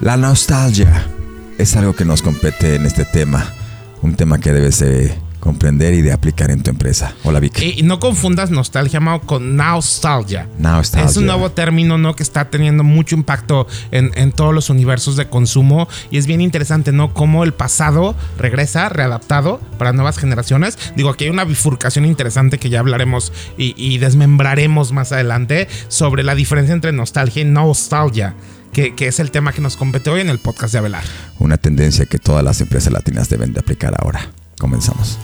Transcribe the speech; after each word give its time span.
La 0.00 0.16
nostalgia 0.16 1.06
es 1.58 1.76
algo 1.76 1.94
que 1.94 2.04
nos 2.04 2.22
compete 2.22 2.74
en 2.74 2.86
este 2.86 3.04
tema, 3.04 3.52
un 4.00 4.14
tema 4.16 4.38
que 4.38 4.52
debes 4.52 4.80
de 4.80 5.14
comprender 5.38 5.94
y 5.94 6.02
de 6.02 6.12
aplicar 6.12 6.50
en 6.50 6.62
tu 6.62 6.70
empresa. 6.70 7.14
Hola 7.24 7.40
Vic. 7.40 7.60
Y 7.60 7.82
no 7.82 7.98
confundas 7.98 8.50
nostalgia, 8.50 9.00
Mao, 9.00 9.20
con 9.20 9.56
nostalgia. 9.56 10.48
Nostalgia. 10.58 11.10
Es 11.10 11.16
un 11.16 11.26
nuevo 11.26 11.50
término, 11.50 11.98
¿no? 11.98 12.14
Que 12.14 12.22
está 12.22 12.48
teniendo 12.48 12.84
mucho 12.84 13.16
impacto 13.16 13.66
en, 13.90 14.12
en 14.14 14.32
todos 14.32 14.54
los 14.54 14.70
universos 14.70 15.16
de 15.16 15.28
consumo. 15.28 15.88
Y 16.10 16.18
es 16.18 16.26
bien 16.26 16.40
interesante, 16.40 16.92
¿no? 16.92 17.12
Cómo 17.12 17.42
el 17.42 17.54
pasado 17.54 18.14
regresa 18.38 18.88
readaptado 18.88 19.60
para 19.78 19.92
nuevas 19.92 20.16
generaciones. 20.16 20.78
Digo, 20.96 21.10
aquí 21.10 21.24
hay 21.24 21.30
una 21.30 21.44
bifurcación 21.44 22.04
interesante 22.04 22.58
que 22.58 22.70
ya 22.70 22.80
hablaremos 22.80 23.32
y, 23.58 23.74
y 23.76 23.98
desmembraremos 23.98 24.92
más 24.92 25.10
adelante 25.10 25.68
sobre 25.88 26.22
la 26.22 26.36
diferencia 26.36 26.72
entre 26.72 26.92
nostalgia 26.92 27.42
y 27.42 27.46
nostalgia. 27.46 28.36
Que, 28.72 28.94
es 29.00 29.20
el 29.20 29.30
tema 29.30 29.52
que 29.52 29.60
nos 29.60 29.76
compete 29.76 30.08
hoy 30.08 30.22
en 30.22 30.30
el 30.30 30.38
podcast 30.38 30.72
de 30.72 30.78
Avelar. 30.78 31.04
Una 31.38 31.58
tendencia 31.58 32.06
que 32.06 32.18
todas 32.18 32.42
las 32.42 32.58
empresas 32.62 32.90
latinas 32.90 33.28
deben 33.28 33.52
de 33.52 33.60
aplicar 33.60 33.94
ahora. 33.98 34.30
Comenzamos. 34.58 35.18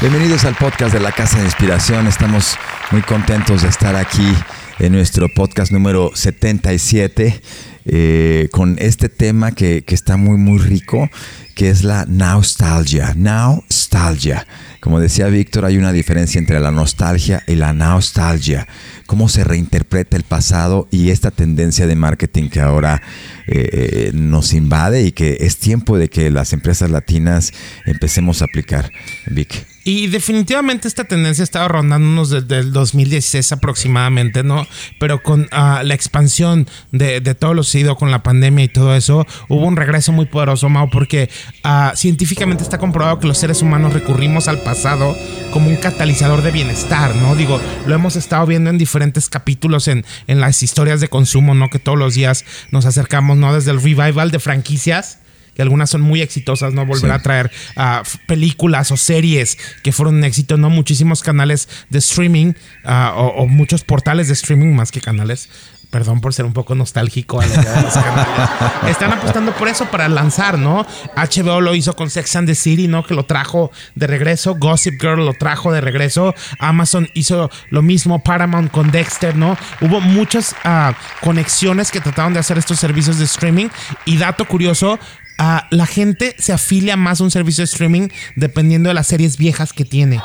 Bienvenidos 0.00 0.44
al 0.44 0.54
podcast 0.54 0.94
de 0.94 1.00
la 1.00 1.10
Casa 1.10 1.38
de 1.38 1.44
Inspiración. 1.46 2.06
Estamos 2.06 2.56
muy 2.92 3.02
contentos 3.02 3.62
de 3.62 3.68
estar 3.68 3.96
aquí 3.96 4.32
en 4.80 4.92
nuestro 4.92 5.28
podcast 5.28 5.72
número 5.72 6.10
77 6.14 7.40
eh, 7.84 8.48
con 8.50 8.76
este 8.78 9.08
tema 9.08 9.52
que, 9.52 9.84
que, 9.84 9.94
está 9.94 10.16
muy 10.16 10.38
muy 10.38 10.58
rico, 10.58 11.08
que 11.54 11.70
es 11.70 11.84
la 11.84 12.06
nostalgia. 12.06 13.14
Nostalgia. 13.14 14.46
Como 14.80 15.00
decía 15.00 15.26
Víctor, 15.26 15.66
hay 15.66 15.76
una 15.76 15.92
diferencia 15.92 16.38
entre 16.38 16.60
la 16.60 16.70
nostalgia 16.70 17.42
y 17.46 17.54
la 17.56 17.72
nostalgia. 17.72 18.66
Cómo 19.06 19.28
se 19.28 19.44
reinterpreta 19.44 20.16
el 20.16 20.22
pasado 20.22 20.88
y 20.90 21.10
esta 21.10 21.30
tendencia 21.30 21.86
de 21.86 21.96
marketing 21.96 22.48
que 22.48 22.60
ahora 22.60 23.02
eh, 23.46 24.10
nos 24.14 24.54
invade 24.54 25.02
y 25.02 25.12
que 25.12 25.38
es 25.40 25.58
tiempo 25.58 25.98
de 25.98 26.08
que 26.08 26.30
las 26.30 26.52
empresas 26.52 26.90
latinas 26.90 27.52
empecemos 27.84 28.40
a 28.40 28.46
aplicar. 28.46 28.90
Vic. 29.26 29.66
Y 29.82 30.08
definitivamente 30.08 30.88
esta 30.88 31.04
tendencia 31.04 31.42
ha 31.42 31.44
estado 31.44 31.68
rondándonos 31.68 32.28
desde 32.28 32.58
el 32.58 32.72
2016 32.72 33.52
aproximadamente, 33.52 34.42
¿no? 34.42 34.66
Pero 34.98 35.22
con 35.22 35.42
uh, 35.42 35.82
la 35.82 35.94
expansión 35.94 36.68
de, 36.92 37.20
todo 37.34 37.54
lo 37.54 37.62
sucedido 37.62 37.96
con 37.96 38.10
la 38.10 38.22
pandemia 38.22 38.64
y 38.64 38.68
todo 38.68 38.94
eso, 38.94 39.26
hubo 39.48 39.64
un 39.64 39.76
regreso 39.76 40.12
muy 40.12 40.26
poderoso, 40.26 40.68
Mao, 40.68 40.90
porque 40.90 41.30
uh, 41.64 41.96
científicamente 41.96 42.62
está 42.62 42.76
comprobado 42.76 43.20
que 43.20 43.26
los 43.26 43.38
seres 43.38 43.62
humanos 43.62 43.94
recurrimos 43.94 44.48
al 44.48 44.60
pasado 44.60 45.16
como 45.50 45.70
un 45.70 45.76
catalizador 45.76 46.42
de 46.42 46.50
bienestar, 46.50 47.16
¿no? 47.16 47.34
Digo, 47.34 47.58
lo 47.86 47.94
hemos 47.94 48.16
estado 48.16 48.44
viendo 48.44 48.68
en 48.68 48.76
diferentes 48.76 49.30
capítulos 49.30 49.88
en, 49.88 50.04
en 50.26 50.40
las 50.40 50.62
historias 50.62 51.00
de 51.00 51.08
consumo, 51.08 51.54
¿no? 51.54 51.70
Que 51.70 51.78
todos 51.78 51.98
los 51.98 52.14
días 52.14 52.44
nos 52.70 52.84
acercamos, 52.84 53.38
¿no? 53.38 53.54
Desde 53.54 53.70
el 53.70 53.80
revival 53.80 54.30
de 54.30 54.40
franquicias 54.40 55.20
que 55.54 55.62
algunas 55.62 55.90
son 55.90 56.00
muy 56.00 56.20
exitosas, 56.22 56.72
¿no? 56.72 56.86
Volver 56.86 57.10
sí. 57.10 57.16
a 57.16 57.18
traer 57.20 57.50
uh, 57.76 58.02
películas 58.26 58.90
o 58.92 58.96
series 58.96 59.58
que 59.82 59.92
fueron 59.92 60.16
un 60.16 60.24
éxito, 60.24 60.56
¿no? 60.56 60.70
Muchísimos 60.70 61.22
canales 61.22 61.68
de 61.88 61.98
streaming 61.98 62.52
uh, 62.84 63.16
o, 63.16 63.26
o, 63.42 63.46
muchos 63.46 63.84
portales 63.84 64.28
de 64.28 64.34
streaming 64.34 64.74
más 64.74 64.90
que 64.90 65.00
canales. 65.00 65.48
Perdón 65.90 66.20
por 66.20 66.32
ser 66.32 66.44
un 66.44 66.52
poco 66.52 66.76
nostálgico 66.76 67.40
a 67.40 67.46
la 67.46 67.54
idea 67.54 67.72
de 67.72 67.82
los 67.82 67.94
canales. 67.94 68.28
Están 68.86 69.12
apostando 69.12 69.50
por 69.52 69.66
eso 69.66 69.86
para 69.86 70.08
lanzar, 70.08 70.56
¿no? 70.56 70.86
HBO 71.16 71.60
lo 71.60 71.74
hizo 71.74 71.96
con 71.96 72.10
Sex 72.10 72.36
and 72.36 72.46
the 72.46 72.54
City, 72.54 72.86
¿no? 72.86 73.02
Que 73.02 73.14
lo 73.14 73.24
trajo 73.24 73.72
de 73.96 74.06
regreso. 74.06 74.54
Gossip 74.54 75.00
Girl 75.00 75.26
lo 75.26 75.34
trajo 75.34 75.72
de 75.72 75.80
regreso. 75.80 76.32
Amazon 76.60 77.08
hizo 77.14 77.50
lo 77.70 77.82
mismo. 77.82 78.22
Paramount 78.22 78.70
con 78.70 78.92
Dexter, 78.92 79.34
¿no? 79.34 79.58
Hubo 79.80 80.00
muchas 80.00 80.54
uh, 80.64 80.92
conexiones 81.24 81.90
que 81.90 82.00
trataron 82.00 82.34
de 82.34 82.38
hacer 82.38 82.56
estos 82.56 82.78
servicios 82.78 83.18
de 83.18 83.24
streaming. 83.24 83.66
Y 84.04 84.16
dato 84.16 84.44
curioso, 84.44 85.00
Uh, 85.40 85.60
la 85.70 85.86
gente 85.86 86.36
se 86.38 86.52
afilia 86.52 86.96
más 86.96 87.20
a 87.20 87.24
un 87.24 87.30
servicio 87.30 87.62
de 87.62 87.64
streaming 87.64 88.08
dependiendo 88.36 88.88
de 88.90 88.94
las 88.94 89.06
series 89.06 89.38
viejas 89.38 89.72
que 89.72 89.86
tiene. 89.86 90.20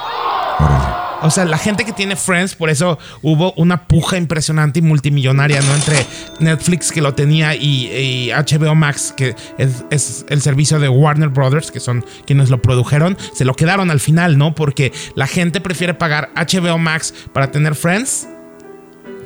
O 1.22 1.32
sea, 1.32 1.46
la 1.46 1.58
gente 1.58 1.86
que 1.86 1.94
tiene 1.94 2.18
Friends, 2.18 2.54
por 2.54 2.70
eso 2.70 3.00
hubo 3.22 3.54
una 3.54 3.88
puja 3.88 4.18
impresionante 4.18 4.80
y 4.80 4.82
multimillonaria, 4.82 5.62
¿no? 5.62 5.74
Entre 5.74 6.06
Netflix, 6.40 6.92
que 6.92 7.02
lo 7.02 7.16
tenía, 7.16 7.56
y, 7.56 7.88
y 7.88 8.32
HBO 8.32 8.76
Max, 8.76 9.14
que 9.16 9.36
es, 9.58 9.86
es, 9.90 10.26
el 10.30 10.42
servicio 10.42 10.80
de 10.80 10.90
Warner 10.90 11.30
Brothers, 11.30 11.72
que 11.72 11.80
son 11.80 12.06
quienes 12.28 12.50
lo 12.50 12.62
produjeron, 12.62 13.18
se 13.34 13.46
lo 13.46 13.56
quedaron 13.56 13.92
al 13.92 14.02
final, 14.02 14.38
¿no? 14.38 14.54
Porque 14.54 14.92
la 15.16 15.28
gente 15.28 15.62
prefiere 15.62 15.94
pagar 15.94 16.30
HBO 16.36 16.78
Max 16.78 17.14
para 17.34 17.50
tener 17.52 17.74
Friends 17.74 18.28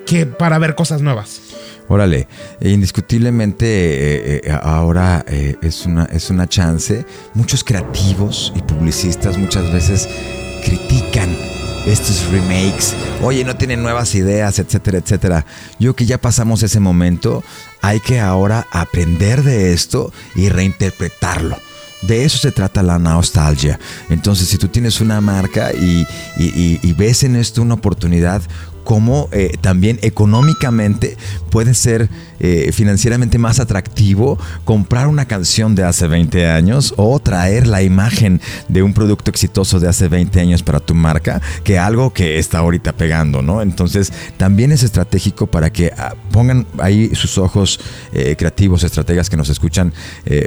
que 0.06 0.26
para 0.26 0.58
ver 0.58 0.76
cosas 0.76 1.02
nuevas. 1.02 1.42
Órale, 1.90 2.28
indiscutiblemente 2.62 3.66
eh, 3.66 4.42
eh, 4.44 4.60
ahora 4.62 5.26
eh, 5.28 5.56
es, 5.64 5.88
una, 5.88 6.06
es 6.06 6.30
una 6.30 6.48
chance. 6.48 7.04
Muchos 7.34 7.64
creativos 7.64 8.54
y 8.56 8.62
publicistas 8.62 9.40
muchas 9.40 9.74
veces 9.74 10.08
critican 10.64 11.36
estos 11.88 12.30
remakes. 12.32 12.94
Oye, 13.24 13.44
no 13.44 13.58
tienen 13.58 13.82
nuevas 13.82 14.14
ideas, 14.14 14.60
etcétera, 14.60 15.00
etcétera. 15.00 15.46
Yo 15.80 15.96
que 15.96 16.06
ya 16.06 16.20
pasamos 16.20 16.62
ese 16.62 16.80
momento, 16.80 17.44
hay 17.82 18.00
que 18.02 18.20
ahora 18.20 18.68
aprender 18.72 19.42
de 19.42 19.74
esto 19.74 20.14
y 20.36 20.50
reinterpretarlo. 20.50 21.58
De 22.04 22.24
eso 22.24 22.38
se 22.38 22.52
trata 22.52 22.84
la 22.84 23.00
nostalgia. 23.00 23.80
Entonces, 24.10 24.48
si 24.48 24.60
tú 24.60 24.68
tienes 24.68 25.02
una 25.02 25.20
marca 25.22 25.74
y, 25.74 26.06
y 26.38 26.94
ves 26.94 27.24
en 27.24 27.36
esto 27.36 27.62
una 27.62 27.74
oportunidad, 27.74 28.42
cómo 28.90 29.30
eh, 29.32 29.52
también 29.62 30.00
económicamente 30.02 31.16
puede 31.52 31.76
ser 31.76 32.10
eh, 32.40 32.72
financieramente 32.74 33.38
más 33.38 33.60
atractivo 33.60 34.40
comprar 34.66 35.06
una 35.06 35.26
canción 35.26 35.76
de 35.76 35.84
hace 35.84 36.08
20 36.08 36.48
años 36.48 36.96
o 36.98 37.20
traer 37.20 37.68
la 37.68 37.84
imagen 37.84 38.42
de 38.68 38.82
un 38.82 38.96
producto 38.96 39.30
exitoso 39.30 39.80
de 39.80 39.88
hace 39.88 40.08
20 40.08 40.40
años 40.40 40.64
para 40.64 40.80
tu 40.80 40.96
marca 40.96 41.40
que 41.64 41.78
algo 41.78 42.14
que 42.14 42.40
está 42.40 42.60
ahorita 42.60 42.94
pegando, 42.94 43.44
¿no? 43.44 43.62
Entonces 43.62 44.12
también 44.38 44.72
es 44.72 44.82
estratégico 44.82 45.46
para 45.46 45.72
que 45.72 45.94
ah, 45.96 46.16
pongan 46.32 46.66
ahí 46.80 47.14
sus 47.14 47.38
ojos 47.38 47.80
eh, 48.12 48.36
creativos, 48.40 48.84
estrategas 48.84 49.30
que 49.30 49.38
nos 49.38 49.50
escuchan 49.50 49.94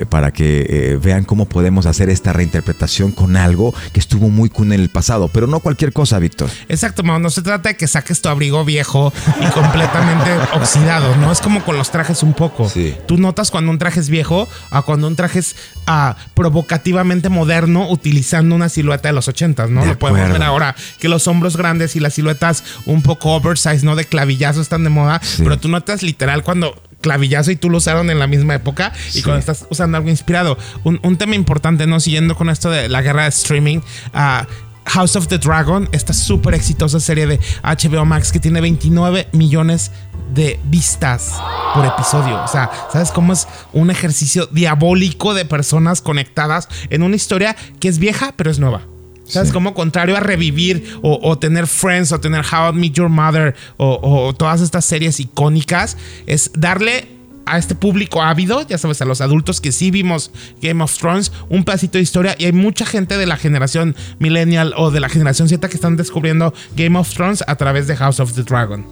para 0.09 0.33
que 0.33 0.99
vean 1.01 1.25
cómo 1.25 1.47
podemos 1.47 1.87
hacer 1.87 2.09
esta 2.09 2.33
reinterpretación 2.33 3.13
con 3.13 3.37
algo 3.37 3.73
que 3.93 4.01
estuvo 4.01 4.29
muy 4.31 4.49
cool 4.49 4.73
en 4.73 4.81
el 4.81 4.89
pasado, 4.89 5.29
pero 5.29 5.47
no 5.47 5.61
cualquier 5.61 5.93
cosa, 5.93 6.19
Víctor. 6.19 6.51
Exacto, 6.69 7.03
no 7.03 7.31
se 7.31 7.43
trata 7.43 7.69
de 7.69 7.77
que 7.77 7.87
saques 7.87 8.21
tu 8.21 8.32
abrigo 8.33 8.65
viejo 8.65 9.13
y 9.41 9.47
completamente 9.53 10.31
oxidado, 10.55 11.15
¿no? 11.17 11.31
Es 11.31 11.41
como 11.41 11.65
con 11.65 11.79
los 11.79 11.91
trajes 11.91 12.23
un 12.23 12.33
poco. 12.35 12.69
Sí. 12.69 12.95
Tú 13.07 13.17
notas 13.19 13.51
cuando 13.51 13.71
un 13.71 13.79
traje 13.79 14.01
es 14.01 14.09
viejo 14.09 14.49
a 14.71 14.83
cuando 14.83 15.07
un 15.07 15.15
traje 15.17 15.39
es 15.39 15.55
uh, 15.89 16.15
provocativamente 16.35 17.29
moderno 17.29 17.89
utilizando 17.89 18.55
una 18.55 18.69
silueta 18.69 19.09
de 19.09 19.15
los 19.15 19.29
ochentas, 19.29 19.71
¿no? 19.71 19.83
De 19.83 19.89
Lo 19.89 19.99
podemos 19.99 20.21
acuerdo. 20.21 20.39
ver 20.41 20.43
ahora 20.49 20.75
que 20.99 21.09
los 21.09 21.27
hombros 21.29 21.57
grandes 21.57 21.97
y 21.97 22.01
las 22.01 22.15
siluetas 22.15 22.65
un 22.87 23.03
poco 23.03 23.35
oversize, 23.35 23.85
¿no? 23.85 23.97
De 23.97 24.05
clavillazo 24.05 24.61
están 24.61 24.85
de 24.85 24.91
moda, 24.91 25.21
Sí. 25.23 25.43
pero 25.43 25.59
tú 25.59 25.69
notas 25.69 26.03
literal 26.03 26.43
cuando 26.43 26.81
clavillazo 27.01 27.51
y 27.51 27.57
tú 27.57 27.69
lo 27.69 27.79
usaron 27.79 28.11
en 28.11 28.19
la 28.21 28.27
misma 28.29 28.55
época 28.55 28.93
y 29.09 29.13
Sí. 29.13 29.23
cuando 29.23 29.41
estás 29.41 29.67
usando 29.71 29.97
algo 29.97 30.09
inspirado. 30.09 30.57
Un, 30.85 31.01
un 31.03 31.17
tema 31.17 31.35
importante, 31.35 31.87
¿no? 31.87 31.99
Siguiendo 32.01 32.37
con 32.37 32.49
esto 32.49 32.71
de 32.71 32.89
la 32.89 33.03
guerra 33.03 33.25
de 33.25 33.31
streaming, 33.31 33.79
uh, 34.15 34.45
House 34.87 35.17
of 35.17 35.29
the 35.29 35.39
Dragon, 35.39 35.89
esta 35.93 36.13
súper 36.13 36.55
exitosa 36.55 37.01
serie 37.01 37.27
de 37.27 37.41
HBO 37.63 38.05
Max 38.05 38.33
que 38.33 38.41
tiene 38.41 38.61
29 38.61 39.29
millones 39.33 39.91
de 40.35 40.59
vistas 40.65 41.39
por 41.75 41.85
episodio. 41.85 42.43
O 42.43 42.49
sea, 42.49 42.71
¿sabes 42.93 43.11
cómo 43.11 43.33
es 43.33 43.47
un 43.73 43.91
ejercicio 43.91 44.47
diabólico 44.47 45.35
de 45.35 45.45
personas 45.45 46.03
conectadas 46.03 46.69
en 46.91 47.03
una 47.03 47.17
historia 47.17 47.57
que 47.81 47.89
es 47.89 47.99
vieja 47.99 48.35
pero 48.37 48.51
es 48.51 48.59
nueva? 48.59 48.83
¿Sabes? 49.25 49.49
Sí. 49.49 49.55
Como 49.55 49.73
contrario 49.73 50.17
a 50.17 50.21
revivir 50.21 50.99
o, 51.01 51.19
o 51.23 51.39
tener 51.39 51.67
Friends 51.67 52.13
o 52.13 52.21
tener 52.21 52.45
How 52.45 52.73
I 52.73 52.77
Met 52.77 52.93
Your 52.93 53.09
Mother 53.09 53.55
o, 53.77 53.99
o 54.03 54.35
todas 54.35 54.61
estas 54.61 54.85
series 54.85 55.21
icónicas, 55.21 55.97
es 56.27 56.51
darle 56.55 57.22
a 57.47 57.59
este 57.59 57.75
público 57.75 58.23
ávido, 58.23 58.67
ya 58.67 58.79
sabes, 58.79 59.03
a 59.03 59.05
los 59.05 59.21
adultos 59.21 59.61
que 59.61 59.73
sí 59.73 59.91
vimos 59.91 60.31
Game 60.61 60.83
of 60.83 60.97
Thrones, 60.97 61.33
un 61.49 61.65
pedacito 61.65 61.99
de 61.99 62.03
historia 62.03 62.35
y 62.39 62.47
hay 62.47 62.53
mucha 62.53 62.87
gente 62.87 63.17
de 63.19 63.27
la 63.27 63.37
generación 63.37 63.97
millennial 64.19 64.75
o 64.77 64.91
de 64.91 65.01
la 65.01 65.09
generación 65.09 65.49
Z 65.49 65.69
que 65.69 65.77
están 65.77 65.97
descubriendo 65.97 66.55
Game 66.77 66.99
of 66.99 67.13
Thrones 67.13 67.45
a 67.47 67.57
través 67.57 67.87
de 67.87 67.97
House 67.97 68.21
of 68.21 68.33
the 68.35 68.43
Dragon. 68.43 68.85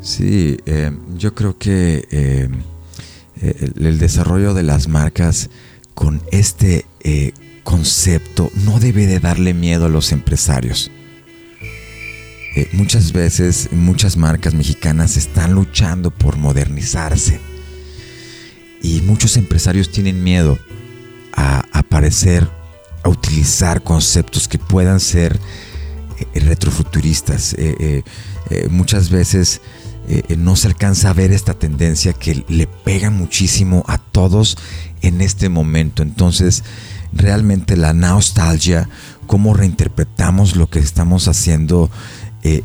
Sí, 0.00 0.56
eh, 0.66 0.92
yo 1.16 1.34
creo 1.34 1.58
que 1.58 2.06
eh, 2.10 2.48
el, 3.42 3.98
desarrollo 3.98 4.54
de 4.54 4.62
las 4.62 4.88
marcas 4.88 5.50
con 5.94 6.22
este 6.30 6.86
eh, 7.00 7.32
concepto 7.64 8.50
no 8.64 8.78
debe 8.78 9.06
de 9.06 9.18
darle 9.18 9.54
miedo 9.54 9.86
a 9.86 9.88
los 9.88 10.12
empresarios. 10.12 10.90
Muchas 12.72 13.12
veces 13.12 13.68
muchas 13.70 14.16
marcas 14.16 14.52
mexicanas 14.52 15.16
están 15.16 15.52
luchando 15.52 16.10
por 16.10 16.38
modernizarse. 16.38 17.38
Y 18.82 19.00
muchos 19.02 19.36
empresarios 19.36 19.90
tienen 19.90 20.22
miedo 20.22 20.58
a 21.32 21.64
aparecer, 21.72 22.48
a 23.02 23.08
utilizar 23.08 23.82
conceptos 23.82 24.48
que 24.48 24.58
puedan 24.58 25.00
ser 25.00 25.38
eh, 26.34 26.40
retrofuturistas. 26.40 27.54
Eh, 27.54 28.02
eh, 28.50 28.68
muchas 28.70 29.10
veces 29.10 29.60
no 30.38 30.56
se 30.56 30.68
alcanza 30.68 31.10
a 31.10 31.12
ver 31.12 31.32
esta 31.32 31.52
tendencia 31.52 32.14
que 32.14 32.42
le 32.48 32.66
pega 32.66 33.10
muchísimo 33.10 33.84
a 33.88 33.98
todos 33.98 34.56
en 35.02 35.20
este 35.20 35.50
momento. 35.50 36.02
Entonces, 36.02 36.64
realmente 37.12 37.76
la 37.76 37.92
nostalgia, 37.92 38.88
cómo 39.26 39.52
reinterpretamos 39.52 40.56
lo 40.56 40.70
que 40.70 40.78
estamos 40.78 41.28
haciendo 41.28 41.90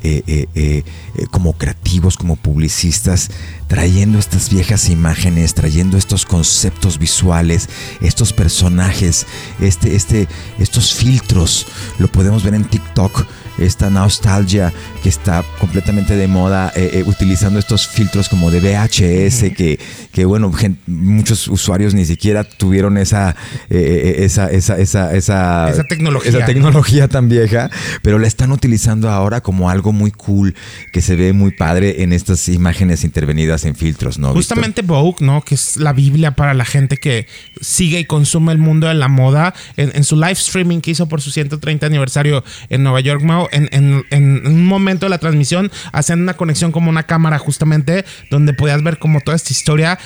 eh, 0.04 0.24
eh, 0.28 0.48
eh, 0.56 0.84
como 1.30 1.54
creativos, 1.54 2.18
como 2.18 2.36
publicistas, 2.36 3.30
trayendo 3.68 4.18
estas 4.18 4.50
viejas 4.50 4.90
imágenes, 4.90 5.54
trayendo 5.54 5.98
estos 5.98 6.26
conceptos 6.26 6.98
visuales, 6.98 7.70
estos 8.02 8.32
personajes, 8.34 9.26
este, 9.60 9.96
este, 9.96 10.28
estos 10.60 10.94
filtros. 10.94 11.68
Lo 12.00 12.08
podemos 12.08 12.44
ver 12.44 12.54
en 12.54 12.66
TikTok 12.66 13.26
esta 13.66 13.90
nostalgia 13.90 14.74
que 15.02 15.10
está 15.10 15.44
completamente 15.60 16.16
de 16.16 16.28
moda, 16.28 16.72
eh, 16.76 16.92
eh, 16.94 17.04
utilizando 17.06 17.60
estos 17.60 17.88
filtros 17.88 18.30
como 18.30 18.52
de 18.52 18.60
VHS, 18.60 19.56
que, 19.56 19.80
que, 20.12 20.26
bueno, 20.26 20.52
muchos 20.88 21.48
usuarios 21.48 21.94
ni 21.94 22.06
siquiera 22.06 22.44
tuvieron 22.44 22.98
esa, 22.98 23.36
eh, 23.70 24.16
esa, 24.20 24.50
esa, 24.52 24.80
esa, 24.80 25.16
esa, 25.16 25.84
tecnología. 25.88 26.30
esa 26.30 26.46
tecnología 26.46 27.08
tan 27.08 27.30
vieja, 27.30 27.70
pero 28.02 28.20
la 28.20 28.28
están 28.28 28.52
utilizando 28.52 29.10
ahora 29.10 29.42
como 29.42 29.70
algo 29.70 29.92
muy 29.92 30.12
cool, 30.12 30.56
que 30.92 31.02
se 31.02 31.16
ve 31.16 31.34
muy 31.34 31.52
padre 31.52 32.04
en 32.04 32.14
estas 32.14 32.48
imágenes 32.50 33.04
intervenidas 33.04 33.66
en 33.66 33.76
filtros, 33.76 34.18
¿no? 34.20 34.34
Justamente 34.34 34.82
Vogue, 34.82 35.18
¿no? 35.20 35.42
Que 35.42 35.56
es 35.56 35.78
la 35.78 35.94
Biblia 35.94 36.32
para 36.32 36.54
la 36.54 36.66
gente 36.66 36.98
que 36.98 37.28
sigue 37.62 38.00
y 38.00 38.06
consume 38.06 38.52
el 38.52 38.58
mundo 38.58 38.88
de 38.88 38.94
la 38.94 39.08
moda. 39.08 39.54
En, 39.78 39.92
en 39.96 40.04
su 40.04 40.16
live 40.16 40.34
streaming 40.34 40.82
que 40.82 40.92
hizo 40.92 41.08
por 41.08 41.22
su 41.22 41.32
130 41.32 41.86
aniversario 41.86 42.44
en 42.70 42.84
Nueva 42.84 43.00
York, 43.00 43.22
Mao, 43.24 43.50
en, 43.54 44.46
un 44.46 44.66
momento 44.66 45.06
de 45.06 45.10
la 45.10 45.18
transmisión 45.18 45.72
hacían 45.92 46.22
una 46.22 46.36
conexión 46.36 46.72
como 46.72 46.90
una 46.90 47.04
cámara 47.04 47.38
justamente 47.38 48.06
donde 48.30 48.54
podías 48.54 48.84
ver 48.84 49.00
como 49.00 49.22
toda 49.22 49.36
esta 49.36 49.52
historia. 49.52 50.00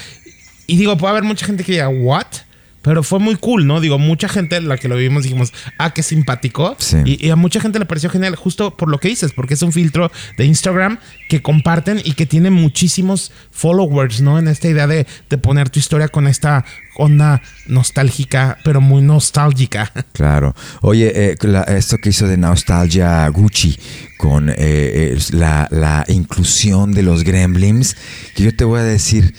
Y 0.68 0.78
digo, 0.78 0.98
puede 0.98 1.12
haber 1.12 1.24
mucha 1.24 1.46
gente 1.46 1.64
que 1.64 1.74
diga, 1.74 1.90
¿what? 1.90 2.28
Pero 2.82 3.04
fue 3.04 3.20
muy 3.20 3.36
cool, 3.36 3.68
¿no? 3.68 3.82
Digo, 3.82 4.00
mucha 4.00 4.30
gente, 4.30 4.62
la 4.62 4.78
que 4.78 4.88
lo 4.88 4.96
vimos, 4.96 5.24
dijimos, 5.24 5.54
ah, 5.78 5.94
qué 5.94 6.04
simpático. 6.04 6.78
Y, 7.06 7.30
a 7.30 7.36
mucha 7.36 7.60
gente 7.60 7.80
le 7.80 7.86
pareció 7.86 8.10
genial, 8.10 8.36
justo 8.36 8.76
por 8.78 8.90
lo 8.90 9.00
que 9.00 9.10
dices, 9.10 9.34
porque 9.34 9.56
es 9.56 9.62
un 9.62 9.74
filtro 9.74 10.12
de 10.38 10.46
Instagram 10.46 11.00
que 11.28 11.42
comparten 11.42 12.02
y 12.04 12.14
que 12.14 12.26
tiene 12.26 12.50
muchísimos 12.50 13.32
followers, 13.52 14.22
¿no? 14.22 14.40
En 14.40 14.48
esta 14.48 14.68
idea 14.70 14.88
de, 14.88 15.06
poner 15.42 15.70
tu 15.70 15.80
historia 15.80 16.08
con 16.08 16.28
esta 16.28 16.66
onda 16.96 17.42
nostálgica, 17.68 18.58
pero 18.64 18.82
muy 18.82 19.02
nostálgica. 19.02 19.92
Claro. 20.14 20.56
Oye, 20.82 21.32
eh, 21.32 21.38
esto 21.68 21.98
que 22.00 22.10
hizo 22.10 22.28
de 22.28 22.38
nostalgia 22.38 23.28
Gucci 23.28 23.78
con 24.18 24.50
eh, 24.50 24.56
eh, 24.58 25.18
la, 25.32 25.68
la 25.70 26.06
inclusión 26.08 26.92
de 26.92 27.04
los 27.04 27.24
gremlins, 27.24 27.96
que 28.34 28.44
yo 28.44 28.56
te 28.56 28.64
voy 28.64 28.80
a 28.80 28.84
decir 28.84 29.36